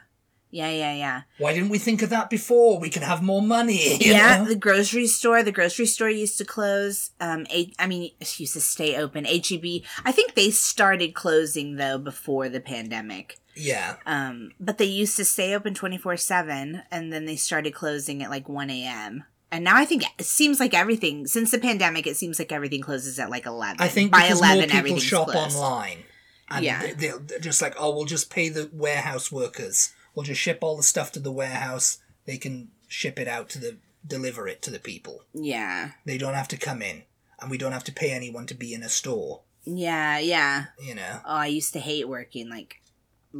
[0.50, 1.22] Yeah, yeah, yeah.
[1.36, 2.80] Why didn't we think of that before?
[2.80, 3.98] We can have more money.
[4.00, 4.46] yeah, know?
[4.46, 5.42] the grocery store.
[5.42, 7.10] The grocery store used to close.
[7.20, 9.26] Um, a- I mean, it used to stay open.
[9.26, 9.82] HEB.
[10.04, 13.38] I think they started closing though before the pandemic.
[13.58, 13.96] Yeah.
[14.06, 18.22] Um, but they used to stay open twenty four seven, and then they started closing
[18.22, 19.24] at like one a.m.
[19.50, 22.82] And now I think it seems like everything since the pandemic, it seems like everything
[22.82, 23.80] closes at like eleven.
[23.80, 25.56] I think by because eleven, more people shop closed.
[25.56, 26.04] online,
[26.50, 26.82] and Yeah.
[26.94, 29.92] they- they're just like, oh, we'll just pay the warehouse workers.
[30.14, 31.98] We'll just ship all the stuff to the warehouse.
[32.26, 35.22] They can ship it out to the deliver it to the people.
[35.34, 37.04] Yeah, They don't have to come in,
[37.40, 39.42] and we don't have to pay anyone to be in a store.
[39.64, 40.66] yeah, yeah.
[40.82, 41.20] You know.
[41.24, 42.80] Oh, I used to hate working like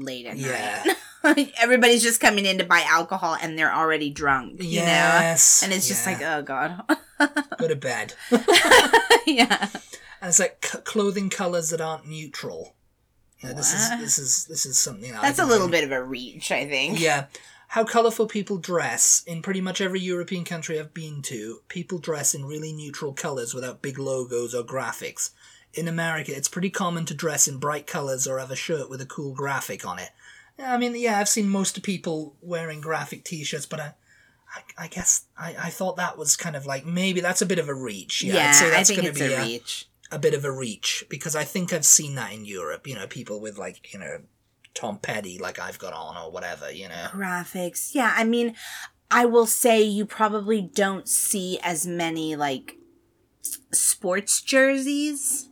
[0.02, 0.84] late at Yeah.
[1.24, 1.52] night.
[1.60, 4.86] Everybody's just coming in to buy alcohol and they're already drunk, you know?
[4.86, 5.62] yes.
[5.62, 6.12] And it's just yeah.
[6.12, 6.98] like, oh god.
[7.58, 8.14] go to bed.
[9.26, 9.68] yeah.
[10.20, 12.74] And it's like c- clothing colors that aren't neutral.
[13.40, 15.84] You know, this is this is this is something that That's a little been- bit
[15.84, 17.00] of a reach, I think.
[17.00, 17.26] Yeah.
[17.72, 22.34] How colourful people dress in pretty much every European country I've been to, people dress
[22.34, 25.30] in really neutral colours without big logos or graphics.
[25.74, 29.00] In America, it's pretty common to dress in bright colours or have a shirt with
[29.00, 30.10] a cool graphic on it.
[30.58, 33.94] I mean, yeah, I've seen most people wearing graphic t-shirts, but I,
[34.54, 37.58] I, I guess I, I thought that was kind of like maybe that's a bit
[37.58, 38.24] of a reach.
[38.24, 39.88] Yeah, Yeah, I'd say I that's think going to it's be a a, reach.
[40.10, 42.86] a bit of a reach because I think I've seen that in Europe.
[42.86, 44.22] You know, people with like you know
[44.74, 46.72] Tom Petty like I've got on or whatever.
[46.72, 47.06] You know.
[47.12, 47.94] Graphics.
[47.94, 48.56] Yeah, I mean,
[49.10, 52.76] I will say you probably don't see as many like
[53.72, 55.48] sports jerseys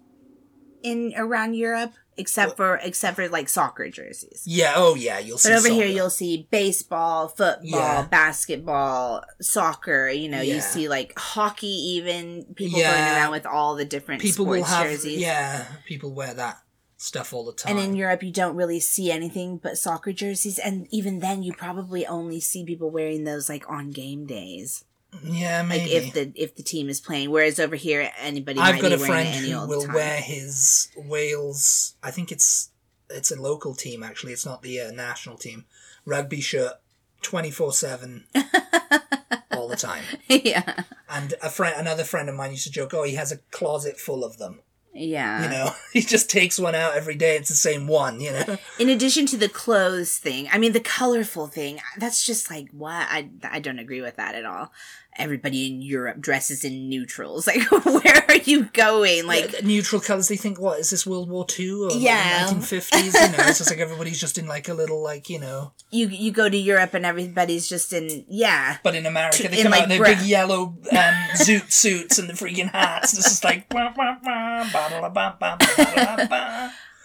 [0.87, 4.43] in around Europe except for except for like soccer jerseys.
[4.47, 4.73] Yeah.
[4.77, 5.19] Oh, yeah.
[5.19, 5.51] You'll see.
[5.51, 8.07] But over here, you'll see baseball, football, Yeah.
[8.11, 10.09] basketball, soccer.
[10.09, 10.55] You know, Yeah.
[10.55, 12.93] you see like hockey, even people Yeah.
[12.93, 14.87] going around with all the different people sports will have.
[14.87, 15.19] jerseys.
[15.21, 15.67] Yeah.
[15.87, 16.59] People wear that
[16.97, 17.77] stuff all the time.
[17.77, 21.53] And in Europe, you don't really see anything but soccer jerseys, and even then, you
[21.53, 24.85] probably only see people wearing those like on game days,
[25.23, 25.93] yeah, like maybe.
[25.93, 27.31] if the if the team is playing.
[27.31, 31.95] Whereas over here, anybody I've might got a friend who will wear his Wales.
[32.03, 32.71] I think it's
[33.09, 34.33] it's a local team actually.
[34.33, 35.65] It's not the uh, national team.
[36.05, 36.75] Rugby shirt,
[37.23, 38.27] twenty four seven,
[39.53, 40.05] all the the time.
[40.29, 40.83] yeah.
[41.09, 43.99] And a friend, another friend of mine used to joke, "Oh, he has a closet
[43.99, 44.61] full of them."
[44.93, 45.43] Yeah.
[45.43, 47.37] You know, he just takes one out every day.
[47.37, 48.21] It's the same one.
[48.21, 48.57] You know.
[48.79, 53.07] In addition to the clothes thing, I mean the colorful thing, that's just like what
[53.09, 54.73] I I don't agree with that at all.
[55.19, 57.47] Everybody in Europe dresses in neutrals.
[57.57, 59.27] Like where are you going?
[59.27, 60.29] Like Yeah, neutral colors.
[60.29, 62.43] They think, what is this World War Two or Yeah.
[62.47, 63.15] nineteen fifties?
[63.15, 65.73] You know, it's just like everybody's just in like a little like you know.
[65.91, 68.79] you you go to Europe and everybody's just in yeah.
[68.83, 71.15] But in America, To- they in, come like, out in their bra- big yellow um,
[71.35, 73.13] zoot suits and the freaking hats.
[73.13, 73.67] This is like.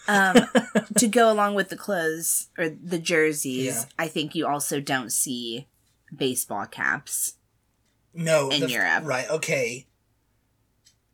[0.08, 0.36] Um
[0.98, 3.84] to go along with the clothes or the jerseys, Yeah.
[4.00, 5.68] I think you also don't see
[6.16, 7.36] baseball caps.
[8.14, 9.04] No, In the- Europe.
[9.06, 9.30] right?
[9.30, 9.88] Okay,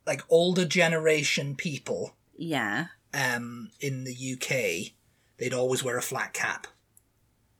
[0.06, 2.88] like older generation people Yeah.
[3.14, 4.94] um, in the UK,
[5.38, 6.68] they'd always wear a flat cap.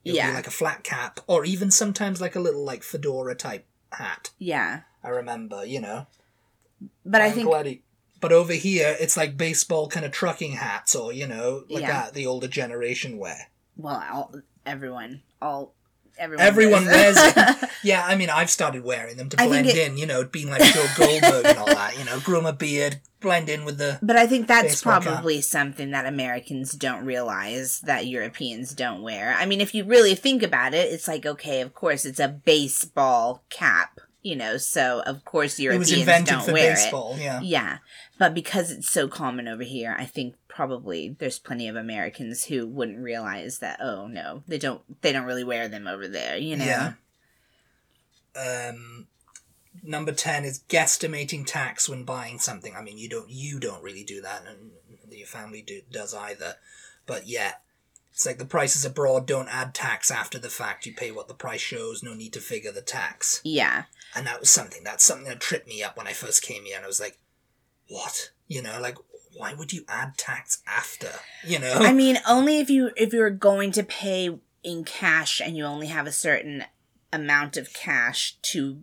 [0.04, 0.32] It would Yeah.
[0.32, 4.30] like a flat cap, or even sometimes like a little like fedora type hat.
[4.38, 4.80] Yeah.
[5.04, 6.06] I remember, you know.
[7.04, 7.82] But I I'm think glad he-
[8.20, 11.88] But over here, it's like baseball kind of trucking hats, or you know, like Yeah.
[12.04, 13.50] that the older generation wear.
[13.76, 14.34] well, all,
[14.66, 15.72] everyone, all
[16.18, 17.56] everyone, Everyone wears- wears.
[17.84, 19.96] Yeah, I mean, I've started wearing them to blend it- in.
[19.96, 21.96] You know, being like Joe Goldberg and all that.
[21.98, 23.98] You know, grow my beard, blend in with the.
[24.02, 25.02] But I think that's cap.
[25.02, 29.34] probably something that Americans don't realize that Europeans don't wear.
[29.38, 32.28] I mean, if you really think about it, it's like, okay, of course, it's a
[32.28, 37.16] baseball cap, you know, so of course It Europeans was invented don't for wear baseball.
[37.18, 37.40] Yeah.
[37.40, 37.78] Yeah.
[38.18, 42.66] But because it's so common over here, I think probably there's plenty of Americans who
[42.66, 46.56] wouldn't realize that, oh no, they don't they don't really wear them over there, you
[46.56, 46.64] know?
[46.66, 46.92] Yeah.
[48.36, 49.06] Um,
[49.82, 52.74] number ten is guesstimating tax when buying something.
[52.76, 54.72] I mean, you don't you don't really do that, and
[55.10, 56.56] your family do, does either.
[57.06, 57.54] But yeah,
[58.18, 60.84] it's like the prices abroad don't add tax after the fact.
[60.84, 62.02] You pay what the price shows.
[62.02, 63.40] No need to figure the tax.
[63.44, 63.84] Yeah.
[64.12, 66.74] And that was something that's something that tripped me up when I first came here,
[66.74, 67.16] and I was like,
[67.86, 68.32] what?
[68.48, 68.96] You know, like
[69.36, 71.10] why would you add tax after?
[71.46, 71.74] You know.
[71.74, 75.86] I mean, only if you if you're going to pay in cash and you only
[75.86, 76.64] have a certain
[77.12, 78.80] amount of cash to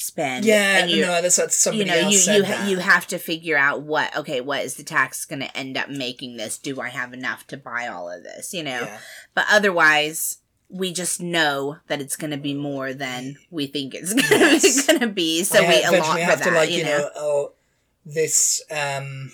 [0.00, 0.44] spend.
[0.44, 2.68] yeah, and you no, that's, that's somebody you know else you said you that.
[2.68, 5.88] you have to figure out what okay what is the tax going to end up
[5.88, 6.58] making this?
[6.58, 8.52] Do I have enough to buy all of this?
[8.54, 8.98] You know, Yeah.
[9.34, 10.38] but otherwise.
[10.72, 14.86] We just know that it's going to be more than we think it's going Yes.
[14.86, 16.44] to be, so I we allot for have that.
[16.48, 17.52] to like you you know, know, oh
[18.06, 19.32] this um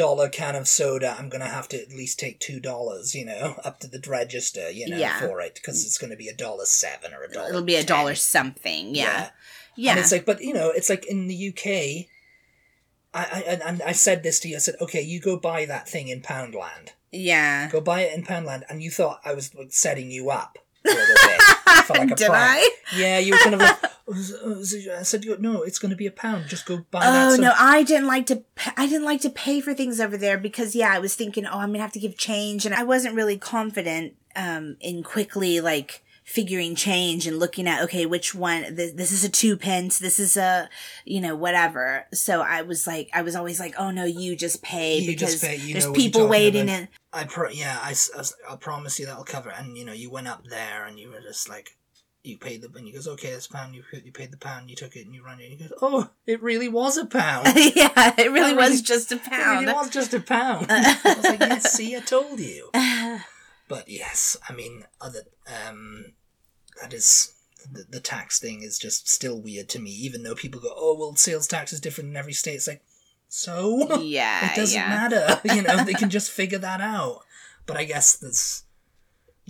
[0.00, 3.54] dollar can of soda i'm gonna have to at least take two dollars you know
[3.64, 5.18] up to the register you know Yeah.
[5.20, 7.84] for it because it's gonna be a dollar seven or a dollar it'll be a
[7.84, 8.94] dollar something.
[8.94, 9.30] Yeah,
[9.76, 9.90] yeah.
[9.92, 11.66] and it's like but you know it's like in the uk
[13.12, 14.54] I, I I said this to you.
[14.54, 16.90] I said, "Okay, you go buy that thing in Poundland.
[17.10, 17.68] yeah.
[17.68, 20.90] Go buy it in Poundland." And you thought I was like setting you up a
[20.90, 21.40] little bit
[21.86, 22.38] for like a Did prank.
[22.62, 22.70] I?
[22.96, 23.78] Yeah, you were kind of like.
[24.12, 26.46] I said, "No, it's going to be a pound.
[26.48, 28.36] Just go buy that." Oh no, I didn't like to.
[28.54, 31.46] pa- I didn't like to pay for things over there because yeah, I was thinking,
[31.46, 35.60] oh, I'm gonna have to give change, and I wasn't really confident um in quickly
[35.60, 39.98] like figuring change and looking at okay, which one this, this is a two pence,
[39.98, 40.68] this is a
[41.04, 42.06] you know whatever.
[42.12, 45.32] So I was like, I was always like, oh no, you just pay You because
[45.32, 46.78] just pay, you there's people waiting about.
[46.78, 49.56] and I pro- yeah, I, I I'll promise you that'll cover it.
[49.58, 51.76] And you know, you went up there and you were just like,
[52.22, 53.74] you paid the, and he goes, okay, that's a pound.
[53.74, 54.68] You you paid the pound.
[54.68, 55.44] You took it and you run it.
[55.44, 57.46] And he goes, oh, it really was a pound.
[57.74, 59.60] yeah, it really That was really- just a It pound.
[59.66, 60.66] really was just a pound.
[60.70, 62.70] I was like, yes, see, I told you.
[63.68, 65.20] But yes, I mean, other
[65.68, 66.06] um,
[66.82, 67.34] that is
[67.70, 69.90] the, the tax thing is just still weird to me.
[69.92, 72.56] Even though people go, oh well, sales tax is different in every state.
[72.56, 72.82] It's like,
[73.28, 74.88] so yeah, it doesn't yeah.
[74.88, 75.40] matter.
[75.44, 77.20] You know, they can just figure that out.
[77.64, 78.64] But I guess there's,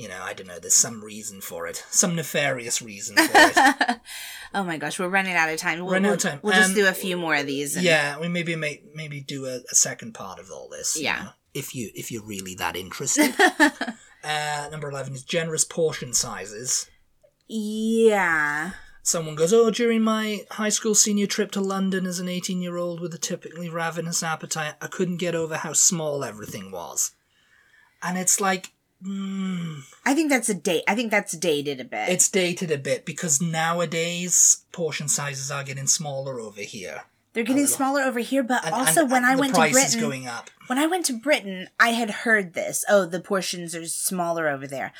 [0.00, 0.58] you know, I don't know.
[0.58, 4.00] There's some reason for it, some nefarious reason for it.
[4.54, 5.80] oh my gosh, we're running out of time.
[5.80, 6.40] We'll, Running out of time.
[6.42, 7.76] we'll just Um, do a few more of these.
[7.76, 10.96] and- yeah, we maybe may, maybe do a, a second part of all this.
[10.96, 11.22] you Yeah.
[11.22, 13.34] know, if you if you're really that interested.
[14.24, 16.88] uh, number eleven is generous portion sizes.
[17.48, 18.70] Yeah.
[19.02, 22.76] Someone goes, Oh, during my high school senior trip to London as an 18 year
[22.76, 27.12] old with a typically ravenous appetite, I couldn't get over how small everything was.
[28.02, 28.72] And it's like,
[29.04, 30.84] mm, I think that's a date.
[30.88, 32.08] I think that's dated a bit.
[32.08, 37.02] it's dated a bit because nowadays portion sizes are getting smaller over here.
[37.32, 40.00] They're getting smaller over here, but And, also and- when and I went to Britain,
[40.00, 40.50] going up.
[40.66, 42.84] when I went to Britain, I had heard this.
[42.88, 44.92] Oh, the portions are smaller over there.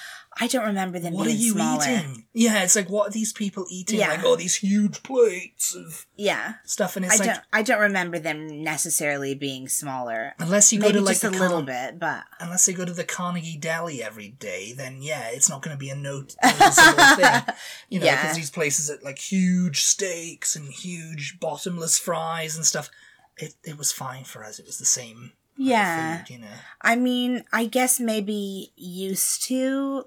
[0.43, 1.85] I don't remember them what are you smaller.
[1.85, 2.25] eating?
[2.33, 3.99] Yeah, it's like what are these people eating?
[3.99, 4.09] Yeah.
[4.09, 6.55] Like oh, these huge plates of Yeah.
[6.65, 10.35] stuff, and I it's like don't I don't remember them necessarily being smaller.
[10.39, 12.85] unless you go Maybe to like just the a little bit, but unless they go
[12.85, 16.33] to the Carnegie Deli every day, then yeah, it's not going to be a note-
[16.43, 16.51] thing.
[17.91, 18.33] You know, because Yeah.
[18.35, 22.89] these places at like huge steaks and huge bottomless fries and stuff.
[23.37, 24.59] It it was fine for us.
[24.59, 25.33] It was the same.
[25.57, 26.19] Yeah.
[26.25, 26.47] food, you know.
[26.81, 30.05] I mean, I guess maybe used to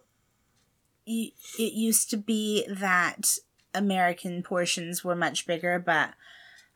[1.05, 3.37] it used to be that
[3.73, 6.13] American portions were much bigger, but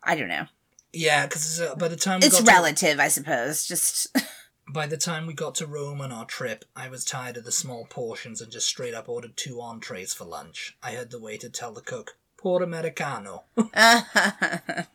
[0.03, 0.47] I don't know.
[0.93, 3.67] Yeah, because uh, by the time we It's got to- relative, I suppose.
[3.67, 4.07] Just
[4.69, 7.53] By the time we got to Rome on our trip, I was tired of the
[7.53, 10.77] small portions and just straight up ordered two entrees for lunch.
[10.83, 13.45] I heard the waiter tell the cook, Por Americano.
[13.55, 14.87] but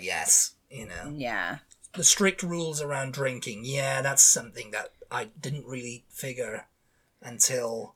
[0.00, 1.58] yes, you know, yeah.
[1.94, 6.66] the strict rules around drinking, yeah, that's something that I didn't really figure
[7.20, 7.94] until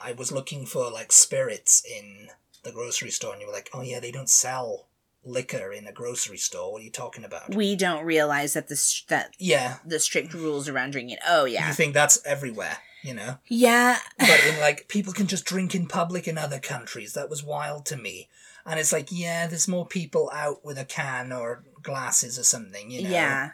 [0.00, 2.28] I was looking for like spirits in
[2.64, 4.86] the grocery store, and you were like, oh yeah, they don't sell
[5.24, 6.72] liquor in a grocery store.
[6.72, 7.54] What are you talking about?
[7.54, 11.18] We don't realize that the that yeah, the strict rules around drinking.
[11.26, 13.38] Oh yeah, you think that's everywhere, you know?
[13.46, 13.98] Yeah.
[14.18, 17.14] but in like people can just drink in public in other countries.
[17.14, 18.28] That was wild to me.
[18.66, 22.90] And it's like, yeah, there's more people out with a can or glasses or something,
[22.90, 23.10] you know.
[23.10, 23.50] Yeah.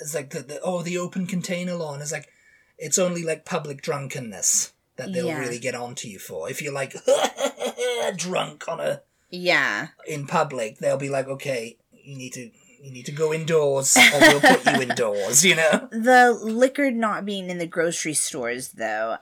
[0.00, 2.28] It's like the, the oh the open container law, and it's like
[2.78, 5.38] it's only like public drunkenness that they'll Yeah.
[5.38, 6.50] really get onto you for.
[6.50, 6.94] If you're like
[8.16, 9.88] drunk on a Yeah.
[10.06, 14.20] in public, they'll be like, okay, you need to you need to go indoors, or
[14.20, 15.44] we'll put you indoors.
[15.44, 15.88] You know.
[15.92, 19.16] The liquor not being in the grocery stores, though,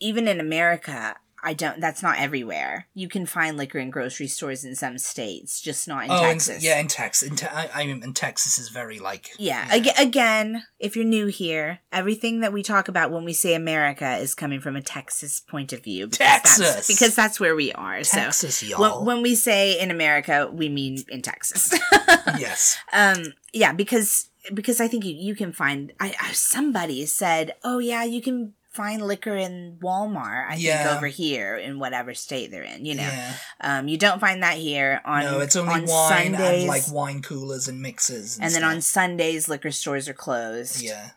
[0.00, 1.80] even in America, I don't.
[1.80, 2.86] That's not everywhere.
[2.94, 6.22] You can find liquor in grocery stores in some states, just not in oh, in,
[6.22, 6.64] Texas.
[6.64, 7.28] yeah, in Texas.
[7.28, 9.66] In te- I, I mean, in Texas is very like Yeah.
[9.70, 14.16] Aga again, if you're new here, everything that we talk about when we say America
[14.16, 16.06] is coming from a Texas point of view.
[16.06, 16.86] because that's- Texas!
[16.86, 18.02] because that's where we are.
[18.02, 18.80] Texas, so y'all.
[18.80, 21.72] when, when we say in America, we mean in Texas.
[22.38, 22.78] yes.
[22.92, 23.22] um
[23.52, 28.04] yeah because because i think you, you can find I, I somebody said oh yeah
[28.04, 32.86] you can find liquor in walmart i think over here in whatever state they're in
[32.86, 33.02] you know.
[33.02, 33.34] Yeah.
[33.60, 36.92] um you don't find that here on no, it's only on wine sundays and like
[36.92, 38.36] wine coolers and mixers.
[38.36, 40.80] And, and then on sundays liquor stores are closed.
[40.80, 41.10] Yeah,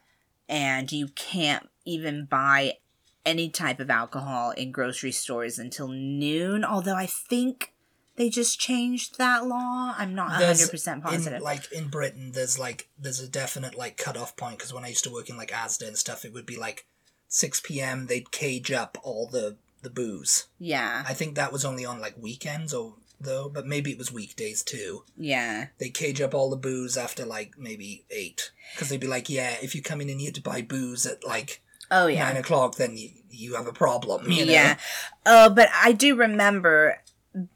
[0.50, 2.78] and you can't even buy
[3.24, 7.74] any type of alcohol in grocery stores until noon although i think
[8.16, 9.96] they just changed that law.
[9.98, 14.36] I'm not 100% positive In, like in Britain, there's like there's a definite like cutoff
[14.36, 16.58] point because when I used to work in like Asda and stuff, it would be
[16.58, 16.86] like
[17.32, 18.06] six p.m.
[18.08, 20.46] They'd cage up all the the booze.
[20.60, 24.12] yeah I think that was only on like weekends or though, but maybe it was
[24.12, 25.04] weekdays too.
[25.18, 29.30] yeah They cage up all the booze after like maybe eight because they'd be like,
[29.30, 32.26] yeah, if you come in and you have to buy booze at like oh yeah
[32.26, 34.30] nine o'clock, then you you have a problem.
[34.30, 34.52] You know?
[34.52, 34.78] Yeah.
[35.26, 37.00] Oh, but I do remember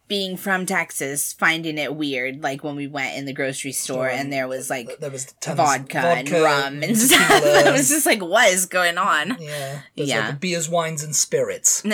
[0.08, 4.32] being from Texas, finding it weird, like when we went in the grocery store and
[4.32, 7.30] there was like there was tons vodka, and vodka rum and stuff.
[7.30, 9.36] I was just like, what is going on?
[9.40, 10.28] Yeah, there's Yeah.
[10.30, 11.84] like beers, wines, and spirits.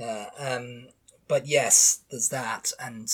[0.00, 0.86] Uh, um,
[1.28, 3.06] but yes, there's that, and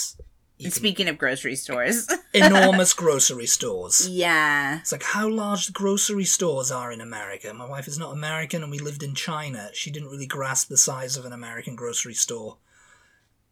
[0.70, 2.08] Speaking of grocery stores.
[2.32, 4.08] enormous grocery stores.
[4.08, 4.78] yeah.
[4.78, 7.52] It's like how large the grocery stores are in America.
[7.52, 9.68] My wife is not American, and we lived in China.
[9.74, 12.56] She didn't really grasp the size of an American grocery store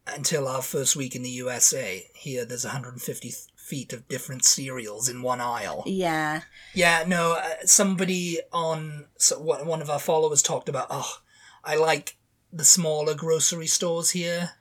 [0.07, 2.07] until our first week in the USA.
[2.13, 5.83] Here, there's 150 feet of different cereals in one aisle.
[5.87, 6.41] Yeah.
[6.73, 11.17] Yeah, no, uh, somebody on so one of our followers talked about, oh,
[11.63, 12.17] I like
[12.53, 14.51] the smaller grocery stores here.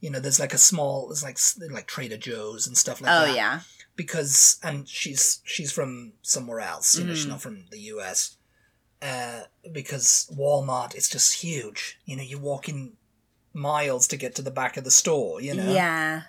[0.00, 1.38] You know, there's like a small, there's like
[1.72, 3.30] like Trader Joe's and stuff like Oh, that.
[3.30, 3.60] Oh yeah.
[3.94, 6.98] Because and she's she's from somewhere else.
[6.98, 7.16] You know, Mm.
[7.16, 8.36] she's not from the U.S.
[9.00, 11.98] Uh, because Walmart is just huge.
[12.04, 12.94] You know, you walk walking
[13.56, 15.40] miles to get to the back of the store.
[15.40, 15.72] You know.
[15.72, 16.22] Yeah.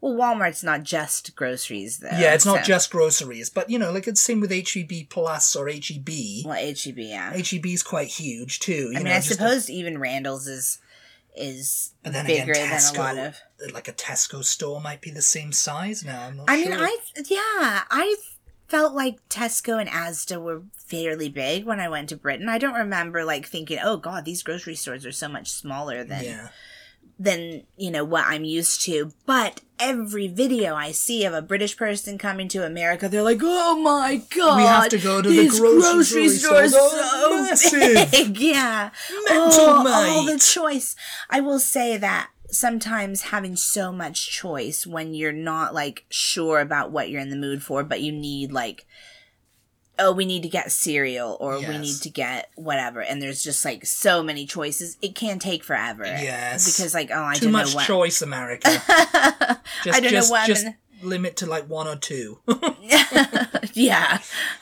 [0.00, 2.08] Well, Walmart's not just groceries, though.
[2.08, 5.68] Yeah, it's not just groceries, but you know, like it's same with HEB Plus or
[5.68, 6.44] HEB.
[6.44, 7.32] Well, HEB, yeah.
[7.32, 8.90] HEB is quite huge too.
[8.90, 10.78] You I mean, know, I a- suppose even Randall's is
[11.34, 13.72] is but then bigger again, than Tesco, a lot of.
[13.72, 16.26] like a Tesco store might be the same size now.
[16.26, 16.72] I'm not I mean.
[16.72, 16.96] I
[17.28, 18.16] yeah, I
[18.68, 22.48] felt like Tesco and Asda were fairly big when I went to Britain.
[22.48, 26.24] I don't remember like thinking, "Oh God, these grocery stores are so much smaller than
[26.24, 26.48] yeah,
[27.18, 31.76] than you know what I'm used to." But every video I see of a British
[31.76, 35.34] person coming to America, they're like, "Oh my God, we have to go to the
[35.34, 36.90] these grocery, stores store.
[36.90, 38.10] so oh, massive.
[38.10, 38.38] big.
[38.38, 38.90] yeah,
[39.28, 40.96] Mental, oh, all the choice.
[41.30, 46.90] I will say that sometimes having so much choice when you're not like sure about
[46.90, 48.86] what you're in the mood for, but you need like
[49.98, 53.00] oh, we need to get cereal or we need to get whatever.
[53.00, 54.96] And there's just like so many choices.
[55.00, 56.04] It can take forever.
[56.04, 56.66] Yes.
[56.76, 57.86] Because like, oh, I Too don't much know what.
[57.86, 58.68] choice, America.
[59.84, 60.46] Just, I don't just, know what.
[60.46, 62.38] Just I'm limit to like one or two.
[63.72, 64.18] yeah.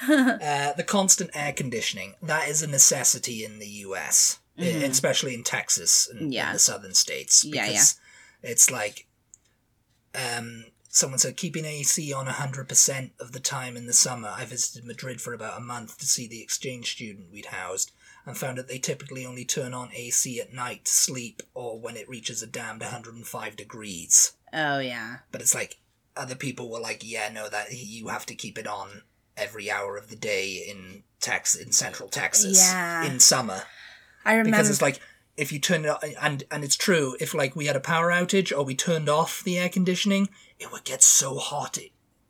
[0.09, 4.89] uh, the constant air conditioning that is a necessity in the U.S., Mhm.
[4.89, 6.49] especially in Texas and Yeah.
[6.49, 7.45] in the southern states.
[7.45, 7.97] Yeah, Because
[8.43, 9.07] It's like,
[10.15, 14.33] um, someone said keeping AC on hundred percent of the time in the summer.
[14.35, 17.91] I visited Madrid for about a month to see the exchange student we'd housed.
[18.27, 21.95] And found that they typically only turn on AC at night to sleep or when
[21.95, 24.33] it reaches a damned 105 degrees.
[24.51, 25.17] Oh, yeah.
[25.31, 25.77] But it's like
[26.17, 29.03] other people were like, yeah, no, that you have to keep it on
[29.37, 33.05] every hour of the day in Tex in Central Texas Yeah.
[33.05, 33.65] in summer
[34.25, 34.53] I remember.
[34.53, 35.01] because it's like
[35.37, 38.11] if you turn it on, and and it's true if like we had a power
[38.11, 40.29] outage or we turned off the air conditioning,
[40.59, 41.79] it would get so hot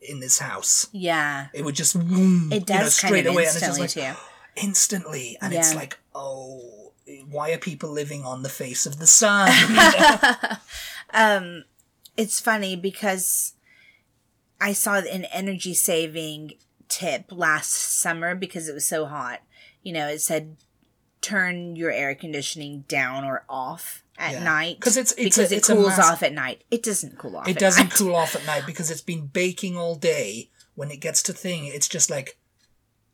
[0.01, 0.89] in this house.
[0.93, 1.49] yeah.
[1.55, 3.97] It would just boom, It you know, does kind straight away, and it's instantly, just
[3.97, 4.23] like too.
[4.57, 6.71] instantly, and it's like oh.
[7.29, 9.51] Why are people living on the face of the sun?
[11.13, 11.65] um,
[12.17, 13.53] it's funny because
[14.59, 16.53] I saw an energy saving
[16.89, 19.41] tip last summer because it was so hot.
[19.83, 20.57] You know, it said
[21.25, 24.45] turn your air conditioning down or off at Yeah.
[24.45, 26.63] night it's- it's because a- it it's a cools mass- off at night.
[26.71, 27.49] It doesn't cool off.
[27.49, 27.93] it doesn't night.
[27.95, 30.51] cool off at night because it's been baking all day.
[30.77, 32.37] When it gets to thing, it's just like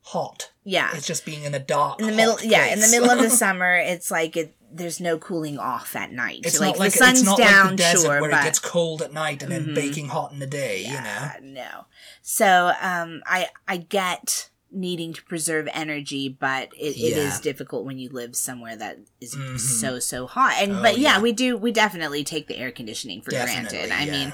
[0.05, 0.51] hot.
[0.63, 2.37] Yeah, It's just being in a dark in the middle.
[2.41, 4.55] Yeah, in the middle of the summer, it's like it.
[4.73, 6.39] There's no cooling off at night.
[6.45, 8.41] It's like not like the sun's it's not down, like the desert sure, where but
[8.41, 9.75] it gets cold at night and then Mhm.
[9.75, 10.83] baking hot in the day.
[10.83, 11.85] Yeah, you know, no.
[12.21, 17.97] So um I I get needing to preserve energy, but it, it is difficult when
[17.97, 19.59] you live somewhere that is Mhm.
[19.59, 20.53] so so hot.
[20.59, 21.21] And Oh, but yeah, yeah.
[21.21, 23.77] we do we definitely take the air conditioning for definitely.
[23.79, 23.91] granted.
[23.91, 24.11] I yeah.
[24.11, 24.33] mean,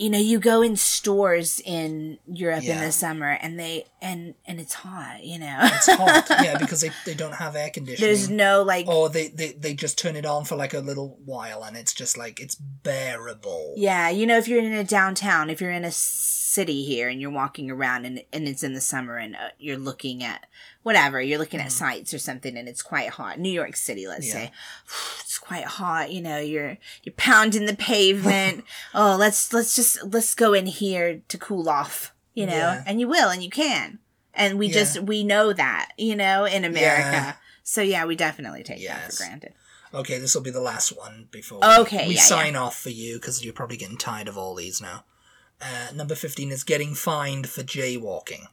[0.00, 4.58] you know, you go in stores in Europe in the summer and they and and
[4.58, 5.58] it's hot, you know.
[5.60, 6.26] it's hot.
[6.42, 8.08] yeah, because they, they don't have air conditioning.
[8.08, 11.18] There's no like or they, they they just turn it on for like a little
[11.26, 13.74] while and it's just like it's bearable.
[13.76, 15.92] Yeah, you know, if you're in a downtown, if you're in a
[16.50, 19.78] city here and you're walking around and, and it's in the summer and uh, you're
[19.78, 20.46] looking at
[20.82, 23.38] whatever, you're looking at sites or something and it's quite hot.
[23.38, 24.26] New York City, let's.
[24.26, 24.32] Yeah.
[24.32, 24.52] say.
[25.30, 28.64] It's quite hot, you know, you're you're pounding the pavement.
[28.94, 32.52] oh, let's let's just let's go in here to cool off, you know?
[32.52, 32.82] Yeah.
[32.86, 33.98] And you will and you can.
[34.34, 34.72] And we Yeah.
[34.74, 37.10] just we know that, you know, in America.
[37.12, 37.32] Yeah.
[37.62, 39.54] So yeah, we definitely take that for granted.
[39.92, 43.44] Okay, this will be the last one before Okay, we sign off for you because
[43.44, 45.04] you're probably getting tired of all these now.
[45.60, 48.44] Uh, number 15 is getting fined for jaywalking.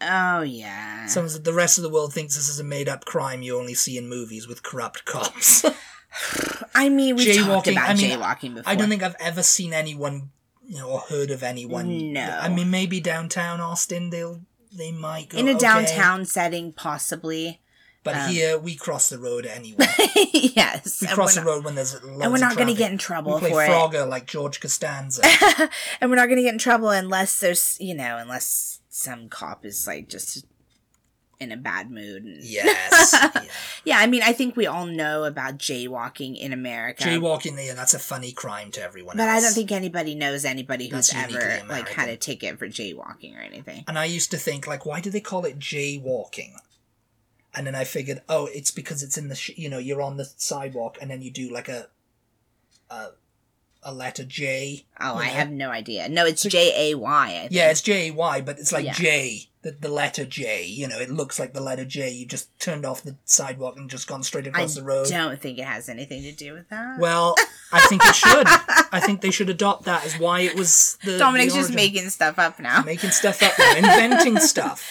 [0.00, 1.06] Oh yeah.
[1.06, 3.74] Some the rest of the world thinks this is a made up crime you only
[3.74, 5.64] see in movies with corrupt cops.
[6.74, 8.70] I mean, we've talked about I mean, jaywalking before.
[8.70, 10.30] I don't think I've ever seen anyone,
[10.66, 12.12] you know, or heard of anyone.
[12.12, 12.20] No.
[12.22, 14.40] I mean, maybe downtown Austin, they'll
[14.72, 17.60] they might go in a "Okay," downtown setting, possibly.
[18.02, 19.86] but um, here we cross the road anyway.
[20.32, 22.98] yes, We cross the not, road when there's and we're not going to get in
[22.98, 25.22] trouble We play for Frogger like George Costanza.
[26.00, 29.64] and we're not going to get in trouble unless there's, you know, unless some cop
[29.64, 30.44] is like just
[31.38, 32.24] in a bad mood.
[32.24, 32.42] And...
[32.42, 33.14] yes.
[33.36, 33.50] Yeah.
[33.84, 37.04] Yeah, I mean, I think we all know about jaywalking in America.
[37.04, 39.38] Jaywalking, yeah, that's a funny crime to everyone but else.
[39.38, 43.36] I don't think anybody knows anybody who's ever uniquely like had a ticket for jaywalking
[43.38, 43.84] or anything.
[43.86, 46.54] And I used to think, like, why do they call it jaywalking?
[47.54, 50.16] And then I figured, oh, it's because it's in the, sh- you know, you're on
[50.16, 51.86] the sidewalk and then you do like a,
[52.90, 53.10] a,
[53.86, 54.84] a letter J.
[55.00, 55.32] Oh, I know?
[55.32, 56.08] have no idea.
[56.08, 57.26] No, it's J A Y.
[57.26, 57.52] I think.
[57.52, 58.92] Yeah, it's J A Y, but it's like Yeah.
[58.94, 60.64] J, the, the letter J.
[60.64, 62.10] You know, it looks like the letter J.
[62.10, 65.06] You just turned off the sidewalk and just gone straight I across the road.
[65.06, 66.98] I don't think it has anything to do with that.
[66.98, 67.36] Well,
[67.72, 68.46] I think it should.
[68.92, 71.16] I think they should adopt that as why it was the.
[71.16, 72.82] Dominic's the just making stuff up now.
[72.82, 74.84] making stuff up, now, inventing stuff.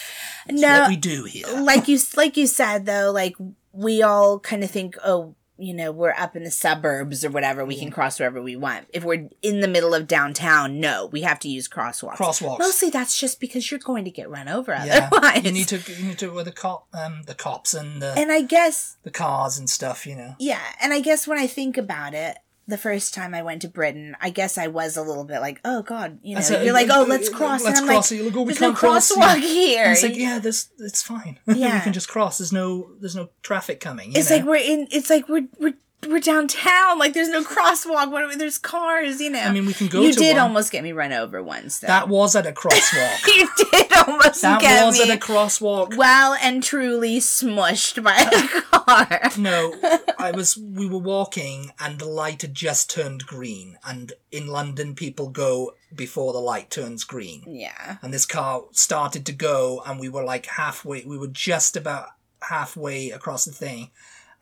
[0.46, 1.48] That's No, we do here.
[1.60, 3.36] like you like you said though, like
[3.72, 7.64] we all kind of think, oh, you know, we're up in the suburbs or whatever,
[7.64, 8.86] we can cross wherever we want.
[8.92, 12.16] If we're in the middle of downtown, no, we have to use crosswalks.
[12.16, 12.58] Crosswalks.
[12.58, 15.44] Mostly that's just because you're going to get run over Yeah, otherwise.
[15.44, 18.30] you need to you need to with the cop um the cops and the and
[18.30, 20.06] I guess the cars and stuff.
[20.06, 20.34] You know.
[20.38, 22.36] yeah, and I guess when I think about it,
[22.68, 25.60] the first time I went to Britain, I guess I was a little bit like,
[25.64, 28.10] oh god, you know, you're like, oh, let's cross, let's and I'm cross.
[28.10, 29.92] like, we there's no crosswalk And here.
[29.92, 31.38] it's like yeah, this it's fine.
[31.46, 31.54] Yeah.
[31.54, 31.80] we Yeah.
[31.80, 32.38] can just cross.
[32.38, 34.12] There's no there's no traffic coming.
[34.12, 34.36] you It's know?
[34.36, 34.88] like we're in.
[34.90, 35.74] It's like we're we're
[36.08, 36.98] we're downtown.
[36.98, 38.10] Like there's no crosswalk.
[38.10, 39.20] What, there's cars.
[39.20, 39.40] You know.
[39.40, 40.42] I mean, we can go you did one.
[40.42, 41.80] almost get me run over once.
[41.80, 41.88] Though.
[41.88, 43.26] that was at a crosswalk.
[43.36, 45.96] you did almost that get was me at a crosswalk.
[45.96, 49.30] well and truly smushed by a car.
[49.38, 49.74] No,
[50.18, 50.56] I was.
[50.56, 53.78] We were walking, and the light had just turned green.
[53.86, 57.42] And in London, people go before the light turns green.
[57.46, 57.96] Yeah.
[58.02, 62.08] And this car started to go, and we were like halfway, we were just about
[62.42, 63.90] halfway across the thing.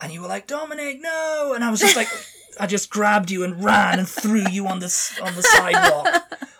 [0.00, 1.52] And you were like, Dominic, no!
[1.54, 2.08] And I was just like,
[2.60, 6.06] I just grabbed you and ran and threw you on this on the sidewalk,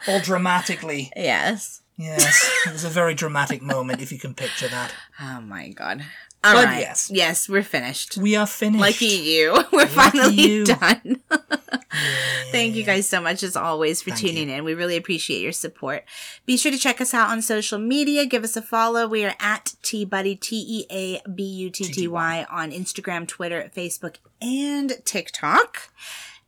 [0.09, 1.12] all dramatically.
[1.16, 1.82] Yes.
[1.97, 4.93] Yes, it was a very dramatic moment, if you can picture that.
[5.20, 6.05] Oh my god.
[6.45, 6.66] All right.
[6.66, 7.11] But yes.
[7.12, 8.18] Yes, we're finished.
[8.18, 8.80] We are finished.
[8.80, 9.64] Lucky you.
[9.72, 10.64] We're finally you.
[10.66, 11.22] done.
[12.53, 14.62] Thank you guys so much as always for Thank tuning in.
[14.64, 16.05] We really appreciate your support.
[16.45, 18.26] Be sure to check us out on social media.
[18.26, 19.09] Give us a follow.
[19.09, 23.26] We are at Tea Butty T E A B U T T Y on Instagram,
[23.26, 25.90] Twitter, Facebook, and TikTok.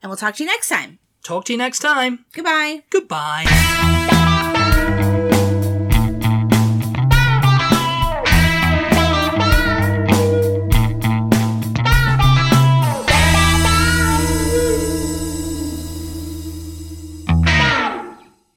[0.03, 0.99] And we'll talk to you next time.
[1.23, 2.27] Talk to you next time.
[2.33, 2.83] Goodbye.
[2.91, 3.47] Goodbye.